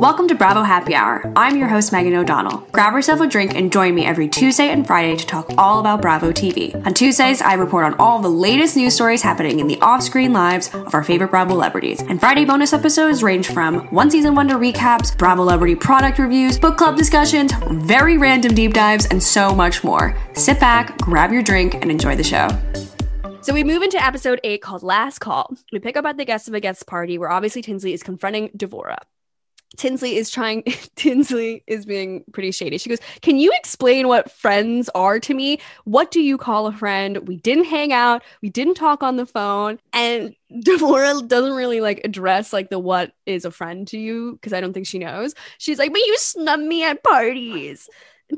[0.00, 1.30] Welcome to Bravo Happy Hour.
[1.36, 2.66] I'm your host, Megan O'Donnell.
[2.72, 6.00] Grab yourself a drink and join me every Tuesday and Friday to talk all about
[6.00, 6.74] Bravo TV.
[6.86, 10.32] On Tuesdays, I report on all the latest news stories happening in the off screen
[10.32, 12.00] lives of our favorite Bravo celebrities.
[12.00, 16.78] And Friday bonus episodes range from one season wonder recaps, Bravo celebrity product reviews, book
[16.78, 20.16] club discussions, very random deep dives, and so much more.
[20.32, 22.48] Sit back, grab your drink, and enjoy the show.
[23.42, 25.54] So we move into episode eight called Last Call.
[25.74, 28.48] We pick up at the guest of a guest party where obviously Tinsley is confronting
[28.56, 29.00] Devorah.
[29.76, 30.62] Tinsley is trying,
[30.96, 32.78] Tinsley is being pretty shady.
[32.78, 35.60] She goes, Can you explain what friends are to me?
[35.84, 37.28] What do you call a friend?
[37.28, 39.78] We didn't hang out, we didn't talk on the phone.
[39.92, 44.52] And Devorah doesn't really like address like the what is a friend to you because
[44.52, 45.34] I don't think she knows.
[45.58, 47.88] She's like, But you snub me at parties.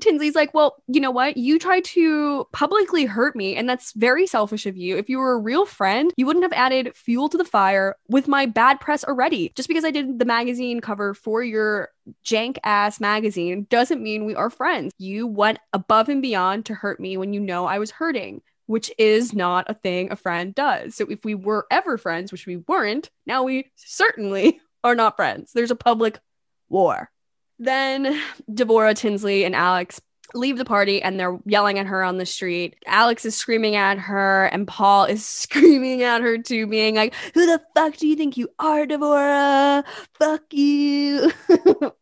[0.01, 1.37] Tinsley's like, well, you know what?
[1.37, 4.97] You tried to publicly hurt me, and that's very selfish of you.
[4.97, 8.29] If you were a real friend, you wouldn't have added fuel to the fire with
[8.29, 9.53] my bad press already.
[9.55, 11.91] Just because I did the magazine cover for your
[12.25, 14.93] jank ass magazine doesn't mean we are friends.
[14.99, 18.43] You went above and beyond to hurt me when you know I was hurting.
[18.67, 20.95] Which is not a thing a friend does.
[20.95, 25.53] So, if we were ever friends, which we weren't, now we certainly are not friends.
[25.53, 26.21] There's a public
[26.69, 27.11] war.
[27.59, 28.21] Then
[28.51, 30.01] Devorah, Tinsley, and Alex
[30.35, 32.77] leave the party and they're yelling at her on the street.
[32.87, 37.47] Alex is screaming at her, and Paul is screaming at her too, being like, Who
[37.47, 39.85] the fuck do you think you are, Devorah?
[40.19, 41.33] Fuck you.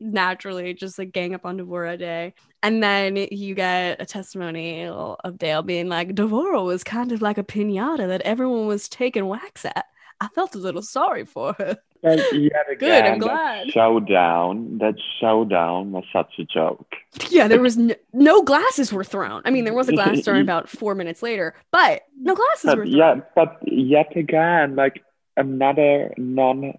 [0.00, 2.34] Naturally, just like gang up on Devorah Day.
[2.62, 7.38] And then you get a testimonial of Dale being like, Devorah was kind of like
[7.38, 9.84] a pinata that everyone was taking whacks at.
[10.20, 11.76] I felt a little sorry for her.
[12.02, 13.70] And yet again, Good, I'm that glad.
[13.70, 16.86] showdown, that showdown was such a joke.
[17.30, 19.42] Yeah, there was no, no glasses were thrown.
[19.44, 22.84] I mean, there was a glass thrown about four minutes later, but no glasses were
[22.86, 22.96] thrown.
[22.96, 25.02] yeah, but yet again, like
[25.36, 26.74] another non,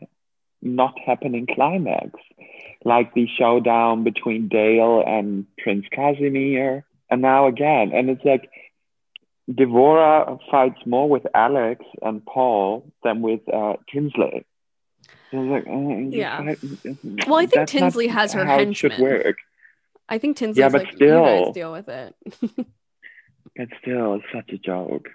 [0.61, 2.11] not happening climax,
[2.83, 8.49] like the showdown between Dale and Prince Casimir, and now again, and it's like
[9.49, 14.45] Devorah fights more with Alex and Paul than with uh, Tinsley.
[15.31, 15.71] So like, uh,
[16.09, 16.37] Yeah.
[16.37, 16.59] fight-
[17.27, 19.11] Well, I think that's Tinsley has her how it should henchmen.
[19.23, 19.37] work.
[20.09, 21.51] I think Tinsley's Yeah, but like, you guys still.
[21.53, 22.15] deal with it.
[23.57, 25.07] But still, it's such a joke.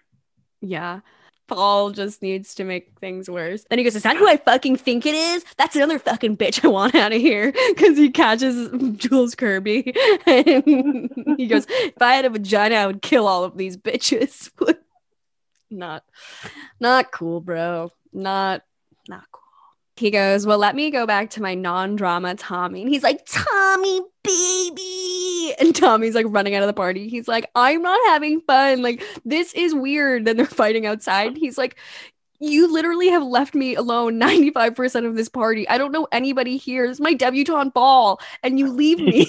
[0.62, 1.00] yeah.
[1.50, 3.64] Paul just needs to make things worse.
[3.68, 5.44] Then he goes, Is that who I fucking think it is?
[5.58, 7.52] That's another fucking bitch I want out of here.
[7.70, 9.92] Because he catches Jules Kirby.
[10.26, 14.50] And he goes, If I had a vagina, I would kill all of these bitches.
[15.70, 16.04] not,
[16.78, 17.90] not cool, bro.
[18.12, 18.62] Not,
[19.08, 19.42] not cool.
[19.96, 22.82] He goes, Well, let me go back to my non drama Tommy.
[22.82, 25.29] And he's like, Tommy, baby.
[25.60, 27.08] And Tommy's like running out of the party.
[27.08, 28.82] He's like, I'm not having fun.
[28.82, 30.24] Like, this is weird.
[30.24, 31.36] Then they're fighting outside.
[31.36, 31.76] He's like,
[32.38, 35.68] You literally have left me alone 95% of this party.
[35.68, 36.86] I don't know anybody here.
[36.86, 38.20] This is my debutante ball.
[38.42, 39.26] And you leave me.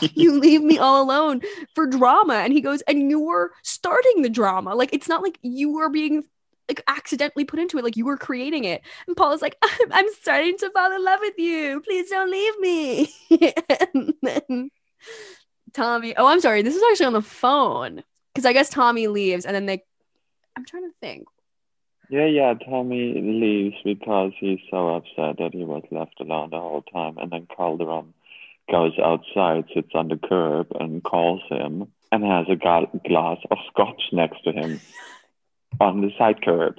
[0.14, 1.42] you leave me all alone
[1.74, 2.34] for drama.
[2.34, 4.74] And he goes, And you're starting the drama.
[4.74, 6.24] Like, it's not like you are being
[6.68, 9.92] like accidentally put into it like you were creating it and paul is like i'm,
[9.92, 13.14] I'm starting to fall in love with you please don't leave me
[13.92, 14.70] and then
[15.72, 18.02] tommy oh i'm sorry this is actually on the phone
[18.32, 19.82] because i guess tommy leaves and then they
[20.56, 21.26] i'm trying to think
[22.10, 26.82] Yeah, yeah, Tommy leaves because he's so upset that he was left alone the whole
[26.82, 27.16] time.
[27.16, 28.12] And then Calderon
[28.70, 33.58] goes outside, sits on the curb, and calls him and has a ga- glass of
[33.72, 34.80] scotch next to him
[35.80, 36.78] on the side curb.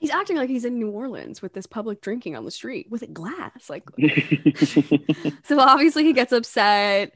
[0.00, 3.02] He's acting like he's in New Orleans with this public drinking on the street with
[3.02, 3.70] a glass.
[3.70, 3.84] Like,
[5.44, 7.14] so obviously he gets upset.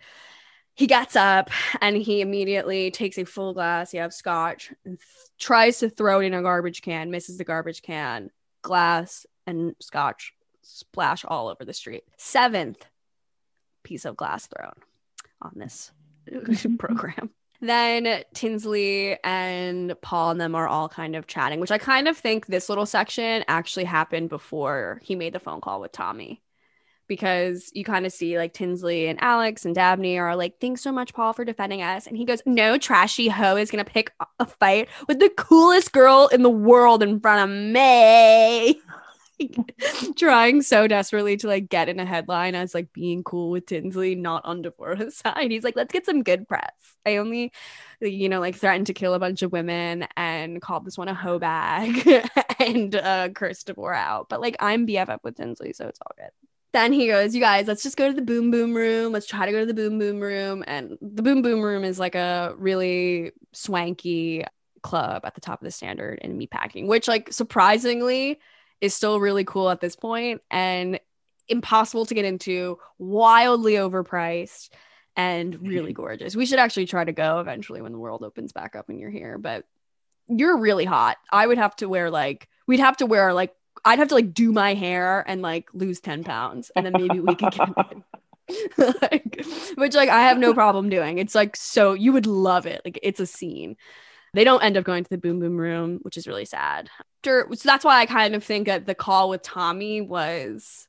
[0.74, 1.50] He gets up
[1.80, 5.08] and he immediately takes a full glass, you have scotch, and th-
[5.38, 8.30] tries to throw it in a garbage can, misses the garbage can,
[8.62, 10.32] glass and scotch
[10.62, 12.04] splash all over the street.
[12.16, 12.86] Seventh
[13.82, 14.74] piece of glass thrown
[15.42, 15.90] on this
[16.78, 17.30] program.
[17.60, 22.16] Then Tinsley and Paul and them are all kind of chatting, which I kind of
[22.16, 26.40] think this little section actually happened before he made the phone call with Tommy.
[27.10, 30.92] Because you kind of see like Tinsley and Alex and Dabney are like, thanks so
[30.92, 32.06] much, Paul, for defending us.
[32.06, 35.90] And he goes, no trashy hoe is going to pick a fight with the coolest
[35.90, 38.80] girl in the world in front of me.
[40.16, 44.14] trying so desperately to like get in a headline as like being cool with Tinsley,
[44.14, 45.50] not on Devorah's side.
[45.50, 46.72] He's like, let's get some good press.
[47.06, 47.52] I only,
[48.00, 51.14] you know, like threatened to kill a bunch of women and called this one a
[51.14, 52.28] hoe bag
[52.58, 54.28] and uh, cursed Devorah out.
[54.28, 56.49] But like, I'm BFF with Tinsley, so it's all good.
[56.72, 59.12] Then he goes, You guys, let's just go to the boom boom room.
[59.12, 60.64] Let's try to go to the boom boom room.
[60.66, 64.44] And the boom boom room is like a really swanky
[64.82, 68.38] club at the top of the standard in meatpacking, which, like, surprisingly,
[68.80, 71.00] is still really cool at this point and
[71.48, 74.70] impossible to get into, wildly overpriced,
[75.16, 76.36] and really gorgeous.
[76.36, 79.10] We should actually try to go eventually when the world opens back up and you're
[79.10, 79.36] here.
[79.38, 79.64] But
[80.28, 81.18] you're really hot.
[81.30, 83.52] I would have to wear like we'd have to wear like
[83.84, 87.20] I'd have to like do my hair and like lose 10 pounds and then maybe
[87.20, 87.68] we could get
[88.78, 89.44] like,
[89.76, 91.18] which like I have no problem doing.
[91.18, 92.82] It's like so you would love it.
[92.84, 93.76] Like it's a scene.
[94.32, 96.88] They don't end up going to the boom boom room, which is really sad.
[97.18, 100.86] After, So that's why I kind of think that the call with Tommy was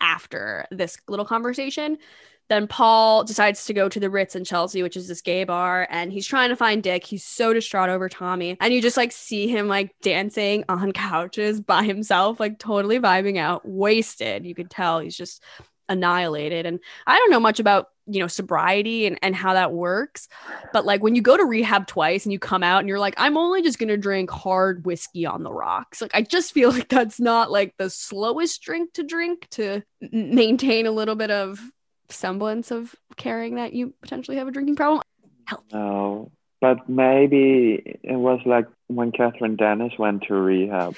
[0.00, 1.98] after this little conversation.
[2.48, 5.86] Then Paul decides to go to the Ritz in Chelsea, which is this gay bar,
[5.90, 7.04] and he's trying to find Dick.
[7.04, 8.56] He's so distraught over Tommy.
[8.60, 13.38] And you just like see him like dancing on couches by himself, like totally vibing
[13.38, 14.46] out, wasted.
[14.46, 15.42] You could tell he's just
[15.88, 16.66] annihilated.
[16.66, 20.28] And I don't know much about, you know, sobriety and, and how that works.
[20.72, 23.14] But like when you go to rehab twice and you come out and you're like,
[23.16, 26.00] I'm only just going to drink hard whiskey on the rocks.
[26.00, 30.86] Like I just feel like that's not like the slowest drink to drink to maintain
[30.86, 31.60] a little bit of
[32.08, 35.02] semblance of caring that you potentially have a drinking problem.
[35.46, 35.64] Help.
[35.72, 36.30] No,
[36.60, 40.96] but maybe it was like when Kathryn Dennis went to rehab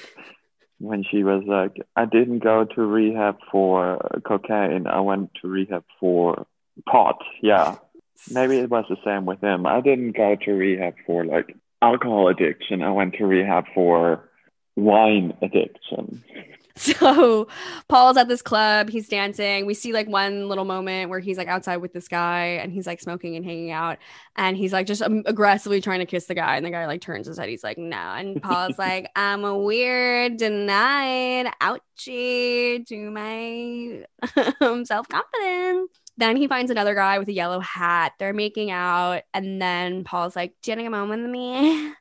[0.79, 4.87] when she was like, I didn't go to rehab for cocaine.
[4.87, 6.47] I went to rehab for
[6.87, 7.21] pot.
[7.41, 7.75] Yeah.
[8.31, 9.65] Maybe it was the same with him.
[9.65, 12.81] I didn't go to rehab for like alcohol addiction.
[12.81, 14.29] I went to rehab for
[14.75, 16.23] wine addiction.
[16.99, 17.47] So
[17.89, 19.65] Paul's at this club, he's dancing.
[19.65, 22.87] We see like one little moment where he's like outside with this guy and he's
[22.87, 23.97] like smoking and hanging out.
[24.37, 26.55] And he's like just um, aggressively trying to kiss the guy.
[26.55, 27.49] And the guy like turns his head.
[27.49, 27.97] He's like, no.
[27.97, 34.05] And Paul's like, I'm a weird, denied, ouchie to my
[34.85, 35.91] self confidence.
[36.17, 38.13] Then he finds another guy with a yellow hat.
[38.19, 39.23] They're making out.
[39.33, 41.93] And then Paul's like, Do you want a moment with me?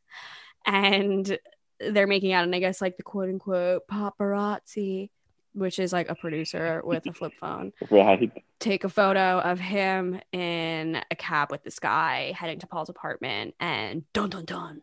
[0.65, 1.39] And
[1.81, 5.11] they're making out, and I guess like the quote unquote paparazzi,
[5.53, 8.31] which is like a producer with a flip phone, right?
[8.59, 13.55] Take a photo of him in a cab with this guy heading to Paul's apartment,
[13.61, 14.83] and dun dun dun,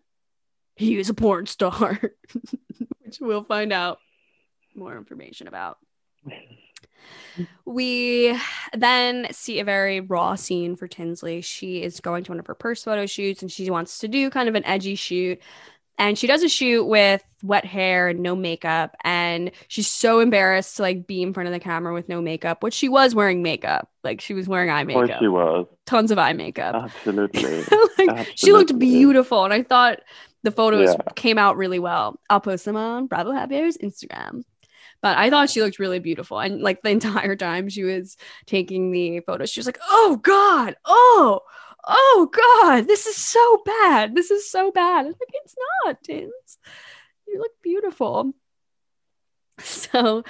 [0.75, 1.99] he is a porn star,
[3.03, 3.99] which we'll find out
[4.75, 5.77] more information about.
[7.65, 8.37] we
[8.73, 11.41] then see a very raw scene for Tinsley.
[11.41, 14.29] She is going to one of her purse photo shoots and she wants to do
[14.29, 15.39] kind of an edgy shoot
[15.97, 18.95] and she does a shoot with wet hair and no makeup.
[19.03, 22.63] And she's so embarrassed to like be in front of the camera with no makeup
[22.63, 23.89] which she was wearing makeup.
[24.03, 25.67] Like she was wearing eye makeup of course she was.
[25.85, 26.75] Tons of eye makeup.
[26.85, 28.33] Absolutely, like, absolutely.
[28.35, 29.45] she looked beautiful.
[29.45, 29.99] And i thought
[30.43, 31.13] the photos yeah.
[31.15, 32.19] came out really well.
[32.29, 34.43] I'll post them on bravo happy hours instagram.
[35.01, 36.39] But I thought she looked really beautiful.
[36.39, 40.75] And like the entire time she was taking the photos, she was like, oh God,
[40.85, 41.41] oh,
[41.87, 46.57] oh god this is so bad this is so bad like it's not tins
[47.27, 48.33] you look beautiful
[49.59, 50.23] so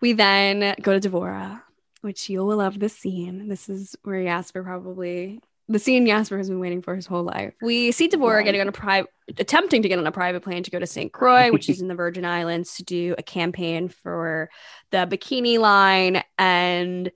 [0.00, 1.62] we then go to Devorah,
[2.00, 3.48] which you will love this scene.
[3.48, 7.54] This is where Jasper probably the scene Jasper has been waiting for his whole life.
[7.62, 10.70] We see Devorah getting on a private, attempting to get on a private plane to
[10.70, 11.12] go to St.
[11.12, 14.50] Croix, which is in the Virgin Islands, to do a campaign for
[14.90, 16.24] the bikini line.
[16.38, 17.12] And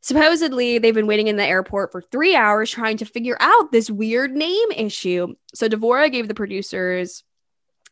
[0.00, 3.90] Supposedly, they've been waiting in the airport for three hours trying to figure out this
[3.90, 5.34] weird name issue.
[5.54, 7.22] So, Devorah gave the producers,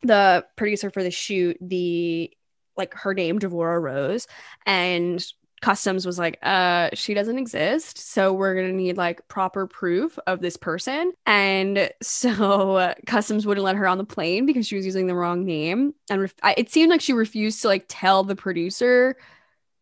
[0.02, 2.32] the producer for the shoot, the
[2.76, 4.26] like her name, Devorah Rose,
[4.64, 5.24] and
[5.60, 7.98] customs was like, uh, she doesn't exist.
[7.98, 11.12] So we're to need like proper proof of this person.
[11.26, 15.14] And so uh, customs wouldn't let her on the plane because she was using the
[15.14, 15.94] wrong name.
[16.10, 19.16] And ref- I, it seemed like she refused to like tell the producer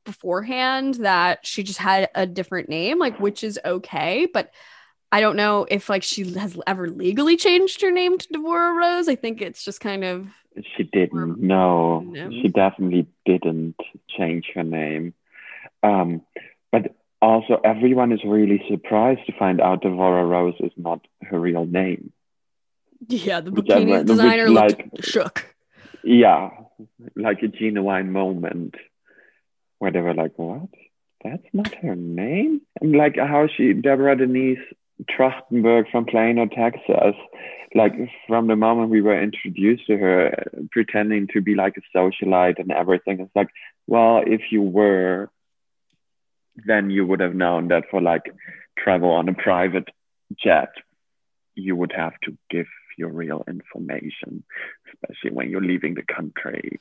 [0.06, 4.26] beforehand that she just had a different name, like, which is okay.
[4.32, 4.50] But
[5.12, 9.08] I don't know if like she has ever legally changed her name to Devorah Rose.
[9.08, 10.28] I think it's just kind of.
[10.76, 11.38] She didn't.
[11.38, 12.30] No, no.
[12.30, 13.76] she definitely didn't
[14.08, 15.12] change her name.
[15.82, 16.22] Um,
[16.72, 21.66] but also, everyone is really surprised to find out Devorah Rose is not her real
[21.66, 22.12] name.
[23.08, 25.54] Yeah, the bikini designer looked like, shook.
[26.02, 26.50] Yeah,
[27.14, 28.74] like a genuine moment
[29.78, 30.68] where they were like, "What?
[31.22, 34.58] That's not her name." And like how she Deborah Denise
[35.10, 37.14] Trachtenberg from Plano, Texas.
[37.74, 37.92] Like
[38.26, 42.70] from the moment we were introduced to her, pretending to be like a socialite and
[42.70, 43.20] everything.
[43.20, 43.50] It's like,
[43.86, 45.30] well, if you were,
[46.66, 48.32] then you would have known that for like
[48.78, 49.88] travel on a private
[50.42, 50.70] jet,
[51.54, 52.66] you would have to give
[52.96, 54.42] your real information,
[54.86, 56.80] especially when you're leaving the country.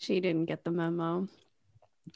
[0.00, 1.28] She didn't get the memo.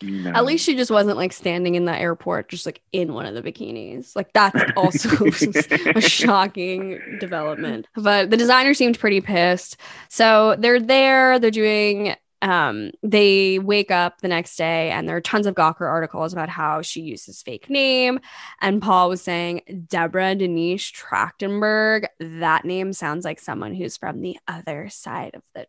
[0.03, 0.31] No.
[0.31, 3.35] At least she just wasn't like standing in the airport, just like in one of
[3.35, 4.17] the bikinis.
[4.17, 5.11] Like that's also
[5.95, 7.87] a shocking development.
[7.95, 9.77] But the designer seemed pretty pissed.
[10.09, 15.21] So they're there, they're doing um, they wake up the next day and there are
[15.23, 18.21] tons of Gawker articles about how she uses fake name.
[18.61, 24.37] And Paul was saying, Deborah Denise Trachtenberg, that name sounds like someone who's from the
[24.47, 25.67] other side of the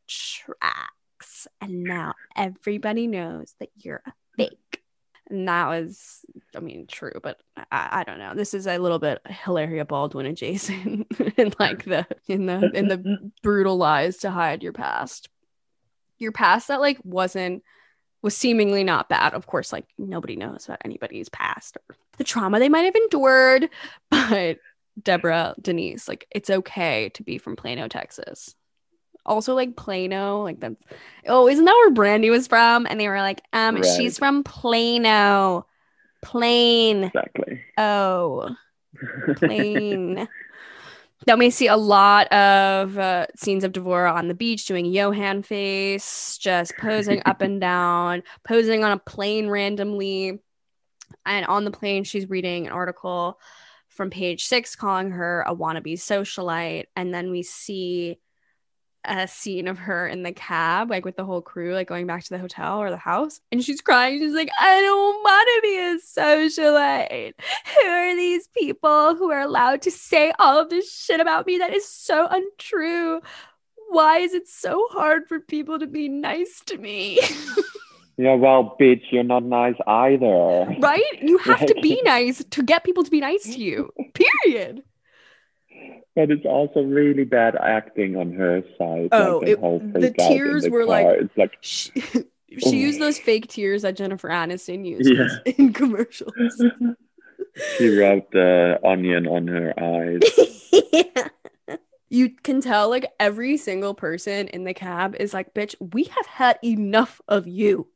[1.15, 1.48] tracks.
[1.62, 4.81] And now everybody knows that you're a fake.
[5.29, 6.24] And that was,
[6.55, 8.36] I mean, true, but I, I don't know.
[8.36, 11.07] This is a little bit Hilaria Baldwin adjacent
[11.38, 15.29] in like the in the in the brutal lies to hide your past
[16.19, 17.63] your past that like wasn't
[18.22, 19.34] was seemingly not bad.
[19.34, 23.69] Of course, like nobody knows about anybody's past or the trauma they might have endured,
[24.12, 24.60] but
[25.01, 28.53] Deborah Denise, like it's okay to be from Plano, Texas.
[29.25, 30.75] Also, like Plano, like that's
[31.27, 32.86] oh, isn't that where Brandy was from?
[32.88, 33.86] And they were like, um, right.
[33.86, 35.65] she's from Plano.
[36.22, 37.05] Plain.
[37.05, 37.62] Exactly.
[37.77, 38.55] Oh,
[39.38, 40.27] plain.
[41.25, 45.41] Then we see a lot of uh, scenes of Devorah on the beach doing Johan
[45.41, 50.39] face, just posing up and down, posing on a plane randomly.
[51.25, 53.39] And on the plane, she's reading an article
[53.89, 56.86] from page six calling her a wannabe socialite.
[56.96, 58.20] And then we see
[59.07, 62.24] a scene of her in the cab, like with the whole crew, like going back
[62.24, 63.41] to the hotel or the house.
[63.51, 64.19] And she's crying.
[64.19, 67.33] She's like, I don't want to be a socialite.
[67.74, 71.57] Who are these people who are allowed to say all of this shit about me
[71.57, 73.21] that is so untrue?
[73.89, 77.19] Why is it so hard for people to be nice to me?
[78.17, 80.75] yeah, well, bitch, you're not nice either.
[80.79, 81.21] Right?
[81.21, 83.91] You have to be nice to get people to be nice to you.
[84.13, 84.83] Period
[86.15, 89.10] but it's also really bad acting on her side.
[89.12, 91.91] Oh, like, it, the tears the were like, it's like she,
[92.58, 93.24] she used those oh.
[93.24, 95.53] fake tears that Jennifer Aniston used yeah.
[95.58, 96.34] in commercials.
[97.77, 100.22] she rubbed the onion on her eyes.
[100.91, 101.27] yeah.
[102.08, 106.25] You can tell like every single person in the cab is like, bitch, we have
[106.27, 107.88] had enough of you.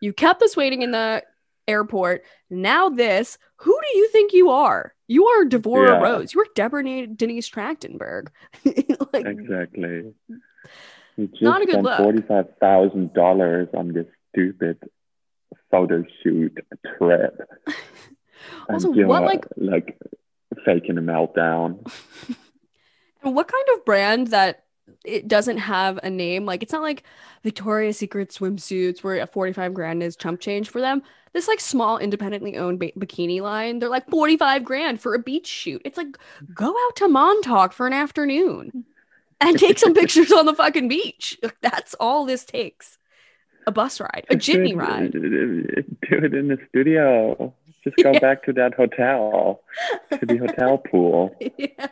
[0.00, 1.22] You kept us waiting in the
[1.68, 2.24] airport.
[2.50, 4.94] Now this, who do you think you are?
[5.08, 6.00] You are Devorah yeah.
[6.00, 6.34] Rose.
[6.34, 8.28] You are Deborah Denise Trachtenberg.
[9.12, 10.14] like, exactly.
[11.16, 11.98] You just not a good look.
[11.98, 14.78] Forty-five thousand dollars on this stupid
[15.70, 16.56] photo shoot
[16.96, 17.38] trip.
[18.68, 19.98] also, what like like
[20.64, 21.86] faking a meltdown?
[23.22, 24.64] and what kind of brand that
[25.04, 26.46] it doesn't have a name?
[26.46, 27.04] Like it's not like
[27.42, 31.02] Victoria's Secret swimsuits where a forty-five grand is chump change for them.
[31.32, 35.46] This like small independently owned ba- bikini line they're like 45 grand for a beach
[35.46, 36.18] shoot it's like
[36.54, 38.84] go out to montauk for an afternoon
[39.42, 41.38] and take some pictures on the fucking beach.
[41.60, 42.98] That's all this takes.
[43.66, 45.12] A bus ride a jitney ride.
[45.12, 47.54] Do it in the studio.
[47.84, 48.18] Just go yeah.
[48.18, 49.60] back to that hotel
[50.10, 51.36] to the hotel pool.
[51.58, 51.86] Yeah.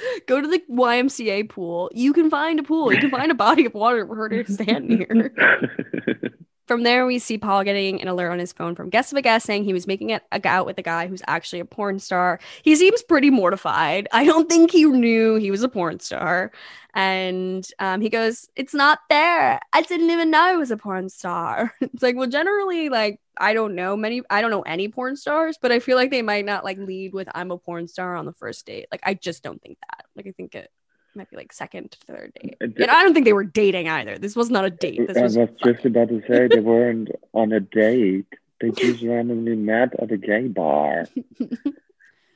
[0.26, 1.90] Go to the YMCA pool.
[1.94, 2.92] You can find a pool.
[2.92, 5.32] You can find a body of water for her to stand near.
[6.66, 9.22] From there, we see Paul getting an alert on his phone from guest of a
[9.22, 12.40] guest saying he was making it out with a guy who's actually a porn star.
[12.62, 14.08] He seems pretty mortified.
[14.12, 16.50] I don't think he knew he was a porn star.
[16.92, 19.60] And um, he goes, It's not there.
[19.72, 21.72] I didn't even know I was a porn star.
[21.80, 25.58] it's like, well, generally, like, I don't know many, I don't know any porn stars,
[25.60, 28.24] but I feel like they might not like lead with I'm a porn star on
[28.26, 28.86] the first date.
[28.90, 30.06] Like, I just don't think that.
[30.16, 30.70] Like, I think it
[31.16, 32.56] might be like second, third date.
[32.60, 34.18] Uh, And I don't think they were dating either.
[34.18, 35.06] This was not a date.
[35.06, 38.26] This I was was just about to say they weren't on a date.
[38.60, 41.06] They just randomly met at a gay bar.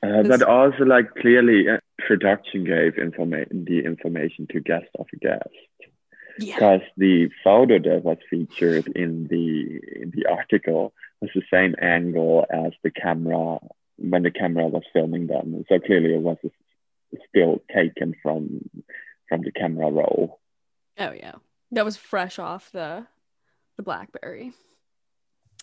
[0.02, 5.16] Uh, but also, like clearly, uh, production gave information the information to guest of a
[5.16, 5.48] guest
[6.38, 6.54] yeah.
[6.54, 12.46] because the photo that was featured in the in the article was the same angle
[12.50, 13.58] as the camera
[13.98, 15.64] when the camera was filming them.
[15.68, 16.38] So clearly, it was
[17.28, 18.68] still taken from
[19.28, 20.40] from the camera roll.
[20.98, 21.34] Oh yeah.
[21.72, 23.06] That was fresh off the
[23.76, 24.52] the Blackberry.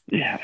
[0.10, 0.40] Yeah.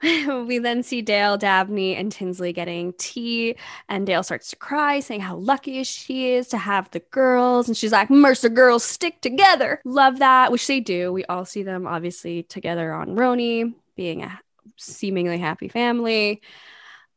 [0.02, 3.56] we then see Dale, Dabney, and Tinsley getting tea,
[3.88, 7.66] and Dale starts to cry, saying how lucky she is to have the girls.
[7.66, 9.80] And she's like, Mercer girls stick together.
[9.84, 11.12] Love that, which they do.
[11.12, 14.40] We all see them obviously together on Roni, being a
[14.76, 16.42] seemingly happy family.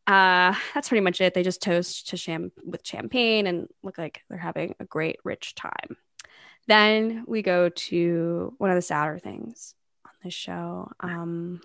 [0.08, 1.34] Uh, that's pretty much it.
[1.34, 5.56] They just toast to sham with champagne and look like they're having a great, rich
[5.56, 5.98] time.
[6.68, 10.92] Then we go to one of the sadder things on this show.
[11.00, 11.62] Um,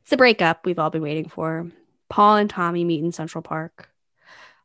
[0.00, 1.70] it's the breakup we've all been waiting for.
[2.08, 3.88] Paul and Tommy meet in Central Park,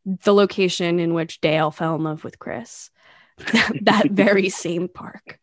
[0.05, 2.91] the location in which Dale fell in love with Chris,
[3.81, 5.39] that very same park.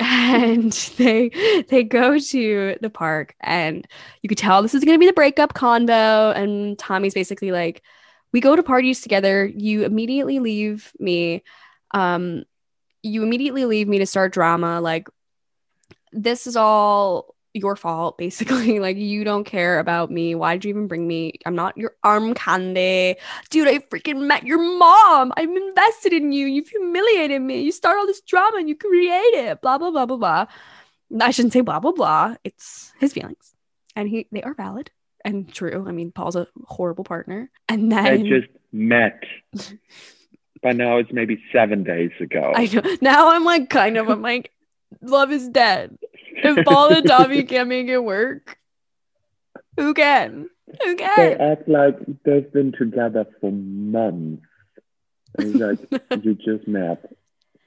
[0.34, 1.30] And they
[1.68, 3.86] they go to the park, and
[4.22, 6.34] you could tell this is going to be the breakup convo.
[6.34, 7.82] And Tommy's basically like,
[8.32, 9.46] "We go to parties together.
[9.46, 11.44] You immediately leave me.
[11.92, 12.44] Um,
[13.02, 14.80] you immediately leave me to start drama.
[14.80, 15.08] Like,
[16.12, 18.78] this is all your fault, basically.
[18.80, 20.34] like, you don't care about me.
[20.34, 21.34] Why did you even bring me?
[21.46, 23.16] I'm not your arm candy.
[23.50, 25.32] Dude, I freaking met your mom.
[25.36, 26.46] I'm invested in you.
[26.46, 27.62] You've humiliated me.
[27.62, 29.62] You start all this drama and you create it.
[29.62, 30.46] Blah, blah, blah, blah, blah.
[31.20, 32.36] I shouldn't say blah, blah, blah.
[32.44, 33.54] It's his feelings.
[33.96, 34.90] And he they are valid
[35.24, 35.84] and true.
[35.88, 37.50] I mean, Paul's a horrible partner.
[37.68, 39.22] And then just met.
[40.62, 42.52] By now, it's maybe seven days ago.
[42.54, 44.50] I know now I'm like kind of I'm like,
[45.02, 45.98] love is dead.
[46.36, 48.58] If Paul and Tommy can't make it work,
[49.76, 50.48] who can?
[50.82, 51.16] Who can?
[51.16, 54.42] they act like they've been together for months.
[55.36, 55.78] And like
[56.22, 57.04] you just met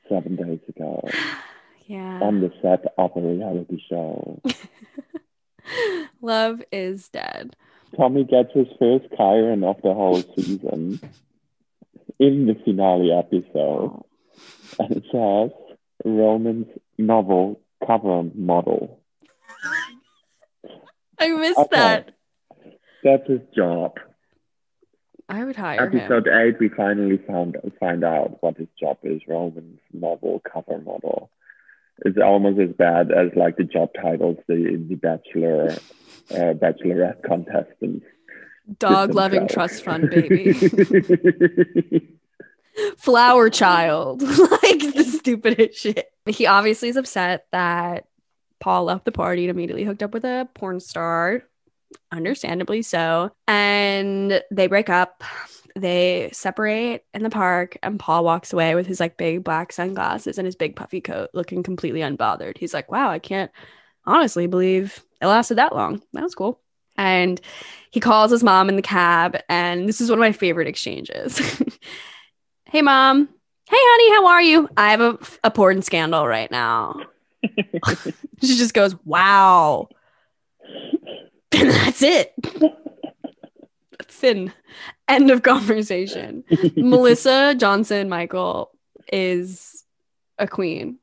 [0.09, 1.07] seven days ago
[1.85, 2.19] Yeah.
[2.21, 4.41] on the set of a reality show.
[6.21, 7.55] Love is dead.
[7.95, 10.99] Tommy gets his first chyron of the whole season
[12.19, 14.05] in the finale episode, oh.
[14.79, 15.51] and it says
[16.03, 18.99] Roman's novel cover model.
[21.19, 21.67] I missed Okay.
[21.71, 22.09] that.
[23.03, 23.93] That's his job.
[25.29, 25.97] I would hire him.
[25.99, 29.21] Episode eight, we finally found find out what his job is.
[29.27, 31.29] Roman's novel cover model.
[32.05, 35.71] It's almost as bad as like the job titles the the Bachelor,
[36.31, 38.05] uh, Bachelorette contestants.
[38.79, 40.53] Dog loving trust fund baby.
[42.97, 44.21] Flower child.
[44.21, 44.79] like
[45.27, 46.11] the stupidest shit.
[46.25, 48.05] He obviously is upset that
[48.59, 51.43] Paul left the party and immediately hooked up with a porn star.
[52.11, 53.31] Understandably so.
[53.47, 55.23] And they break up.
[55.75, 60.39] They separate in the park, and Paul walks away with his like big black sunglasses
[60.39, 62.57] and his big puffy coat, looking completely unbothered.
[62.57, 63.51] He's like, wow, I can't
[64.03, 66.01] honestly believe it lasted that long.
[66.13, 66.59] That was cool.
[66.97, 67.39] And
[67.91, 71.39] he calls his mom in the cab, and this is one of my favorite exchanges.
[72.65, 73.29] hey, mom.
[73.69, 74.69] Hey, honey, how are you?
[74.77, 77.01] I have a, a porn scandal right now.
[77.43, 79.89] she just goes, wow.
[81.53, 82.33] And that's it.
[84.03, 84.51] Thin.
[85.07, 86.43] End of conversation.
[86.75, 88.71] Melissa Johnson Michael
[89.11, 89.83] is
[90.37, 90.99] a queen.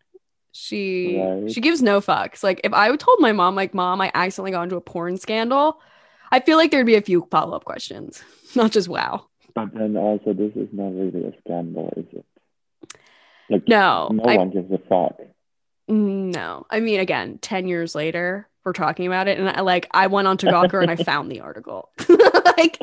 [0.53, 1.50] She Right.
[1.50, 2.42] she gives no fucks.
[2.44, 5.81] Like if I told my mom, like, mom, I accidentally got into a porn scandal,
[6.31, 8.22] I feel like there'd be a few follow-up questions.
[8.55, 9.27] Not just wow.
[9.55, 12.24] But then also, this is not really a scandal, is it?
[13.50, 15.20] Like, No, no I- one gives a fuck.
[15.88, 16.64] No.
[16.70, 19.38] I mean, again, 10 years later, we're talking about it.
[19.38, 21.90] And I like I went on to Gawker and I found the article.
[22.09, 22.78] like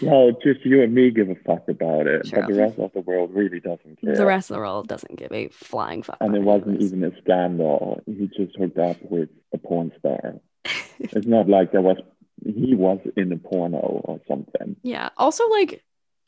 [0.00, 2.40] No, just you and me give a fuck about it, True.
[2.42, 4.16] but the rest of the world really doesn't care.
[4.16, 6.16] the rest of the world doesn't give a flying fuck.
[6.20, 8.02] and it wasn't even a scandal.
[8.06, 10.34] He just hooked up with a porn star.
[10.98, 11.98] it's not like there was
[12.44, 14.74] he was in a porno or something.
[14.82, 15.10] Yeah.
[15.16, 15.84] Also, like,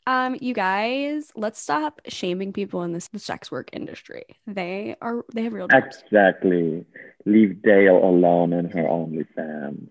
[0.07, 4.23] um, you guys, let's stop shaming people in this the sex work industry.
[4.45, 6.03] They are they have real jobs.
[6.05, 6.85] Exactly.
[7.25, 9.89] Leave Dale alone and her OnlyFans.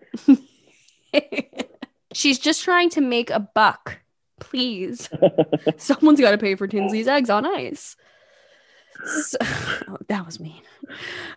[2.12, 3.98] She's just trying to make a buck.
[4.38, 5.08] Please.
[5.76, 7.96] Someone's got to pay for Tinsley's eggs on ice.
[9.04, 9.38] So,
[9.88, 10.62] oh, that was mean.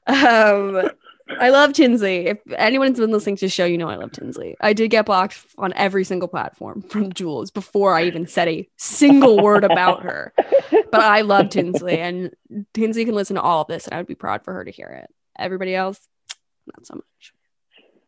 [0.06, 0.92] Um,
[1.40, 2.28] I love Tinsley.
[2.28, 4.56] If anyone's been listening to the show, you know I love Tinsley.
[4.62, 8.68] I did get blocked on every single platform from Jules before I even said a
[8.78, 10.34] single word about her.
[10.92, 12.32] But I love Tinsley, and
[12.74, 14.72] Tinsley can listen to all of this, and I would be proud for her to
[14.72, 15.14] hear it.
[15.38, 16.00] Everybody else,
[16.66, 17.34] not so much.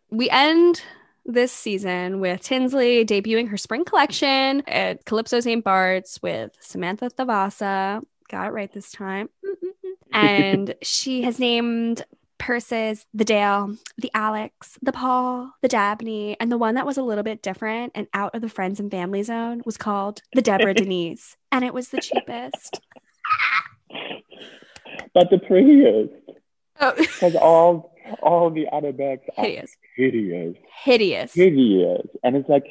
[0.09, 0.81] We end
[1.25, 5.63] this season with Tinsley debuting her spring collection at Calypso St.
[5.63, 8.01] Bart's with Samantha Thavasa.
[8.29, 9.29] Got it right this time.
[10.13, 12.03] and she has named
[12.39, 17.03] purses the Dale, the Alex, the Paul, the Dabney, and the one that was a
[17.03, 20.73] little bit different and out of the friends and family zone was called the Deborah
[20.81, 21.37] Denise.
[21.51, 22.79] And it was the cheapest.
[25.13, 26.13] But the prettiest.
[26.79, 29.75] Oh, Because all all the other bags are Hideous.
[29.95, 30.55] hideous.
[30.83, 31.33] hideous.
[31.33, 32.07] Hideous.
[32.23, 32.65] And it's like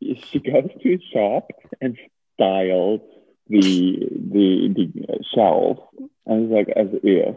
[0.00, 1.48] she goes to a shop
[1.80, 1.96] and
[2.34, 3.00] styles
[3.48, 3.98] the
[4.32, 5.78] the the shelf.
[6.26, 7.36] And it's like as if.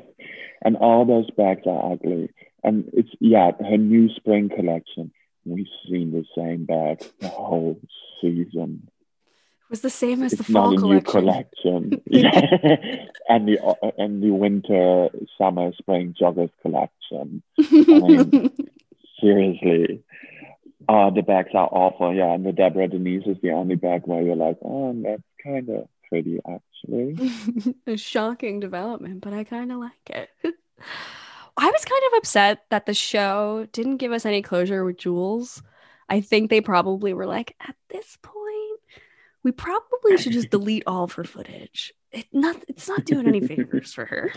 [0.64, 2.30] And all those bags are ugly.
[2.64, 5.12] And it's yeah, her new spring collection.
[5.46, 7.80] We've seen the same bag the whole
[8.22, 8.88] season.
[9.64, 11.12] It was the same as the It's not fall collection.
[11.12, 12.02] collection.
[12.06, 12.30] yeah.
[13.30, 17.44] and the uh, and the winter, summer, spring joggers collection.
[17.72, 18.52] mean-
[19.22, 20.04] Seriously.
[20.88, 22.14] Uh, the bags are awful.
[22.14, 25.70] Yeah, and the Deborah Denise is the only bag where you're like, oh, that's kind
[25.70, 27.76] of pretty actually.
[27.88, 30.30] a shocking development, but I kind of like it.
[31.58, 35.62] I was kind of upset that the show didn't give us any closure with Jules.
[36.10, 38.80] I think they probably were like, at this point,
[39.44, 41.94] we probably should just delete all of her footage.
[42.12, 44.34] It not, it's not doing any favors for her.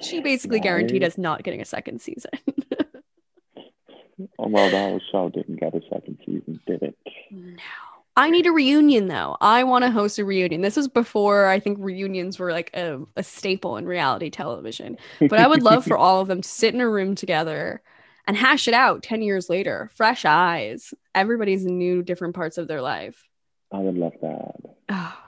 [0.00, 2.30] She basically guaranteed us not getting a second season.
[4.38, 6.96] Oh, well, the whole show didn't get a second season, did it?
[7.30, 7.62] No.
[8.16, 9.36] I need a reunion though.
[9.40, 10.62] I want to host a reunion.
[10.62, 14.96] This was before I think reunions were like a, a staple in reality television.
[15.20, 17.82] But I would love for all of them to sit in a room together
[18.26, 19.90] and hash it out 10 years later.
[19.94, 20.94] Fresh eyes.
[21.14, 23.28] Everybody's new, different parts of their life.
[23.70, 24.54] I would love that.
[24.88, 25.25] Oh.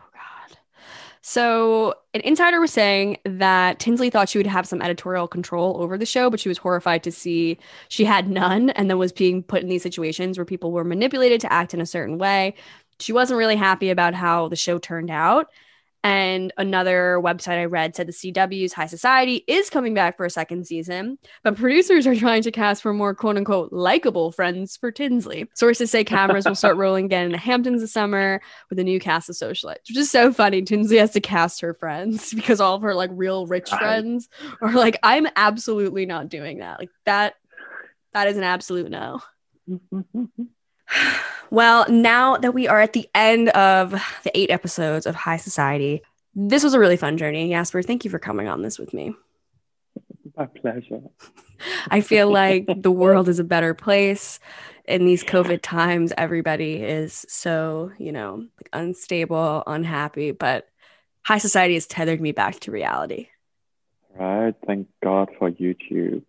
[1.31, 5.99] So, an insider was saying that Tinsley thought she would have some editorial control over
[5.99, 9.43] the show, but she was horrified to see she had none and then was being
[9.43, 12.55] put in these situations where people were manipulated to act in a certain way.
[12.99, 15.51] She wasn't really happy about how the show turned out.
[16.05, 20.31] And another website I read said the CW's High Society is coming back for a
[20.31, 24.93] second season, but producers are trying to cast for more quote unquote likable friends for
[24.93, 25.49] Tinsley.
[25.55, 29.01] Sources say cameras will start rolling again in the Hamptons this summer with a new
[29.01, 30.63] cast of socialites, which is so funny.
[30.63, 34.29] Tinsley has to cast her friends because all of her like real rich friends
[34.63, 36.79] are like, I'm absolutely not doing that.
[36.79, 37.35] Like that,
[38.15, 39.21] that is an absolute no.
[41.51, 46.03] Well, now that we are at the end of the eight episodes of High Society,
[46.35, 47.48] this was a really fun journey.
[47.48, 49.14] Jasper, thank you for coming on this with me.
[50.37, 51.01] My pleasure.
[51.88, 54.38] I feel like the world is a better place
[54.85, 56.12] in these COVID times.
[56.16, 60.68] Everybody is so, you know, like unstable, unhappy, but
[61.22, 63.29] High Society has tethered me back to reality.
[64.14, 64.55] Right.
[64.66, 66.22] Thank God for YouTube.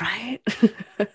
[0.00, 0.38] Right.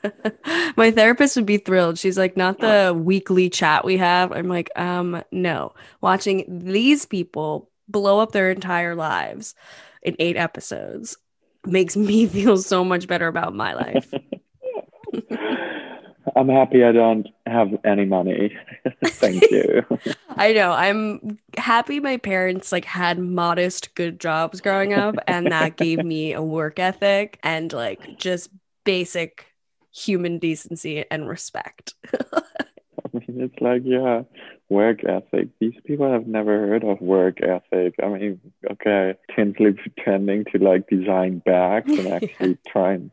[0.76, 1.98] My therapist would be thrilled.
[1.98, 4.32] She's like, not the weekly chat we have.
[4.34, 5.74] I'm like, um, no.
[6.02, 9.56] Watching these people blow up their entire lives
[10.02, 11.18] in eight episodes
[11.66, 14.14] makes me feel so much better about my life.
[16.36, 18.58] I'm happy I don't have any money.
[19.06, 19.86] Thank you.
[20.36, 20.72] I know.
[20.72, 26.34] I'm happy my parents like had modest good jobs growing up and that gave me
[26.34, 28.50] a work ethic and like just
[28.86, 29.48] basic
[29.94, 31.94] human decency and respect.
[32.14, 34.24] I mean, it's like, yeah,
[34.70, 35.50] work ethic.
[35.60, 37.96] These people have never heard of work ethic.
[38.02, 38.40] I mean,
[38.72, 43.12] okay, Tinsley pretending to like design bags and actually try and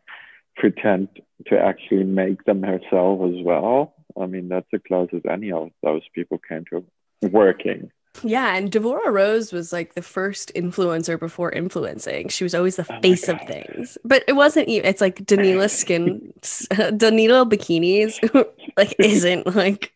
[0.56, 1.08] pretend
[1.46, 3.94] to actually make them herself as well.
[4.20, 6.85] I mean, that's the closest any of those people came to
[7.22, 7.90] working.
[8.22, 12.29] Yeah, and Devorah Rose was like the first influencer before influencing.
[12.29, 13.98] She was always the Oh face of things.
[14.05, 18.18] But it wasn't even it's like Danila skin Danila bikinis
[18.77, 19.92] like isn't like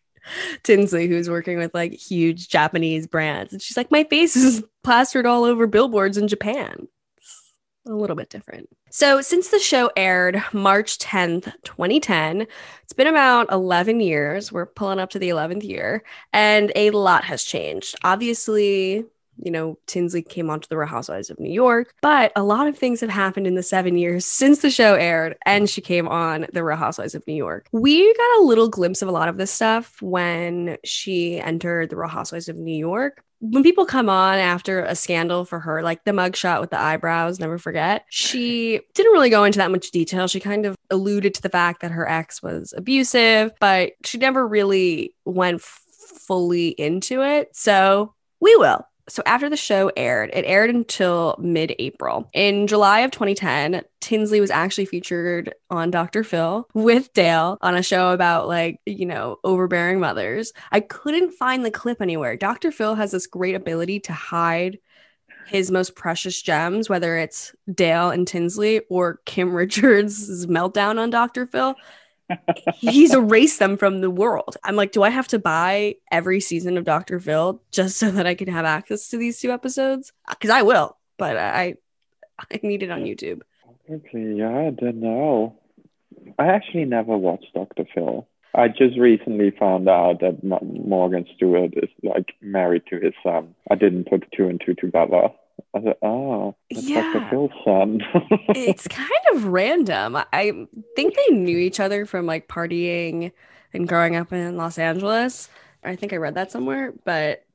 [0.63, 3.53] Tinsley who's working with like huge Japanese brands.
[3.53, 6.87] And she's like, My face is plastered all over billboards in Japan.
[7.87, 8.69] A little bit different.
[8.89, 12.47] So, since the show aired March 10th, 2010,
[12.83, 14.51] it's been about 11 years.
[14.51, 17.95] We're pulling up to the 11th year and a lot has changed.
[18.03, 19.05] Obviously,
[19.39, 22.77] you know, Tinsley came onto the Real Housewives of New York, but a lot of
[22.77, 26.47] things have happened in the seven years since the show aired and she came on
[26.53, 27.67] the Real Housewives of New York.
[27.71, 31.97] We got a little glimpse of a lot of this stuff when she entered the
[31.97, 36.03] Real Housewives of New York, when people come on after a scandal for her, like
[36.03, 40.27] the mugshot with the eyebrows, never forget, she didn't really go into that much detail.
[40.27, 44.47] She kind of alluded to the fact that her ex was abusive, but she never
[44.47, 45.81] really went f-
[46.27, 47.55] fully into it.
[47.55, 52.29] So we will so after the show aired, it aired until mid April.
[52.33, 56.23] In July of 2010, Tinsley was actually featured on Dr.
[56.23, 60.51] Phil with Dale on a show about like, you know, overbearing mothers.
[60.71, 62.35] I couldn't find the clip anywhere.
[62.35, 62.71] Dr.
[62.71, 64.79] Phil has this great ability to hide
[65.47, 71.47] his most precious gems, whether it's Dale and Tinsley or Kim Richards' meltdown on Dr.
[71.47, 71.75] Phil
[72.75, 74.57] he's erased them from the world.
[74.63, 77.19] I'm like, do I have to buy every season of Dr.
[77.19, 80.13] Phil just so that I can have access to these two episodes?
[80.27, 81.75] Uh, because I will, but I
[82.39, 83.41] I need it on YouTube.
[83.89, 85.55] Okay, yeah, I don't know.
[86.37, 87.85] I actually never watched Dr.
[87.93, 88.27] Phil.
[88.53, 93.55] I just recently found out that Morgan Stewart is like married to his son.
[93.69, 95.29] I didn't put two and two together.
[95.75, 97.13] I said, oh, that's yeah.
[97.13, 97.27] Dr.
[97.29, 98.01] Phil's son.
[98.49, 100.17] it's kind of random.
[100.33, 103.31] I think they knew each other from like partying
[103.73, 105.49] and growing up in Los Angeles.
[105.83, 107.45] I think I read that somewhere, but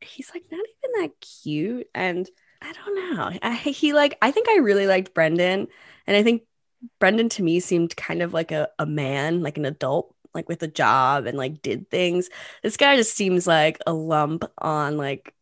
[0.00, 1.88] he's like not even that cute.
[1.94, 2.28] And
[2.60, 3.38] I don't know.
[3.42, 5.68] I, he like, I think I really liked Brendan.
[6.06, 6.42] And I think
[6.98, 10.62] Brendan to me seemed kind of like a, a man, like an adult, like with
[10.62, 12.28] a job and like did things.
[12.62, 15.34] This guy just seems like a lump on like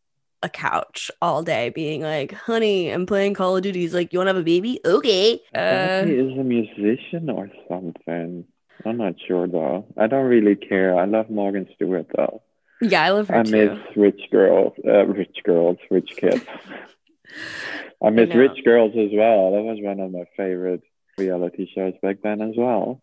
[0.43, 3.81] a couch all day being like, honey, I'm playing Call of Duty.
[3.81, 4.79] He's like, you want to have a baby?
[4.85, 5.39] Okay.
[5.53, 8.45] Uh, he is a musician or something.
[8.85, 9.85] I'm not sure though.
[9.97, 10.97] I don't really care.
[10.97, 12.41] I love Morgan Stewart though.
[12.81, 13.51] Yeah, I love her I too.
[13.51, 16.43] miss rich girls, uh, rich girls, rich kids.
[18.03, 19.51] I miss I rich girls as well.
[19.51, 20.81] That was one of my favorite
[21.17, 23.01] reality shows back then as well.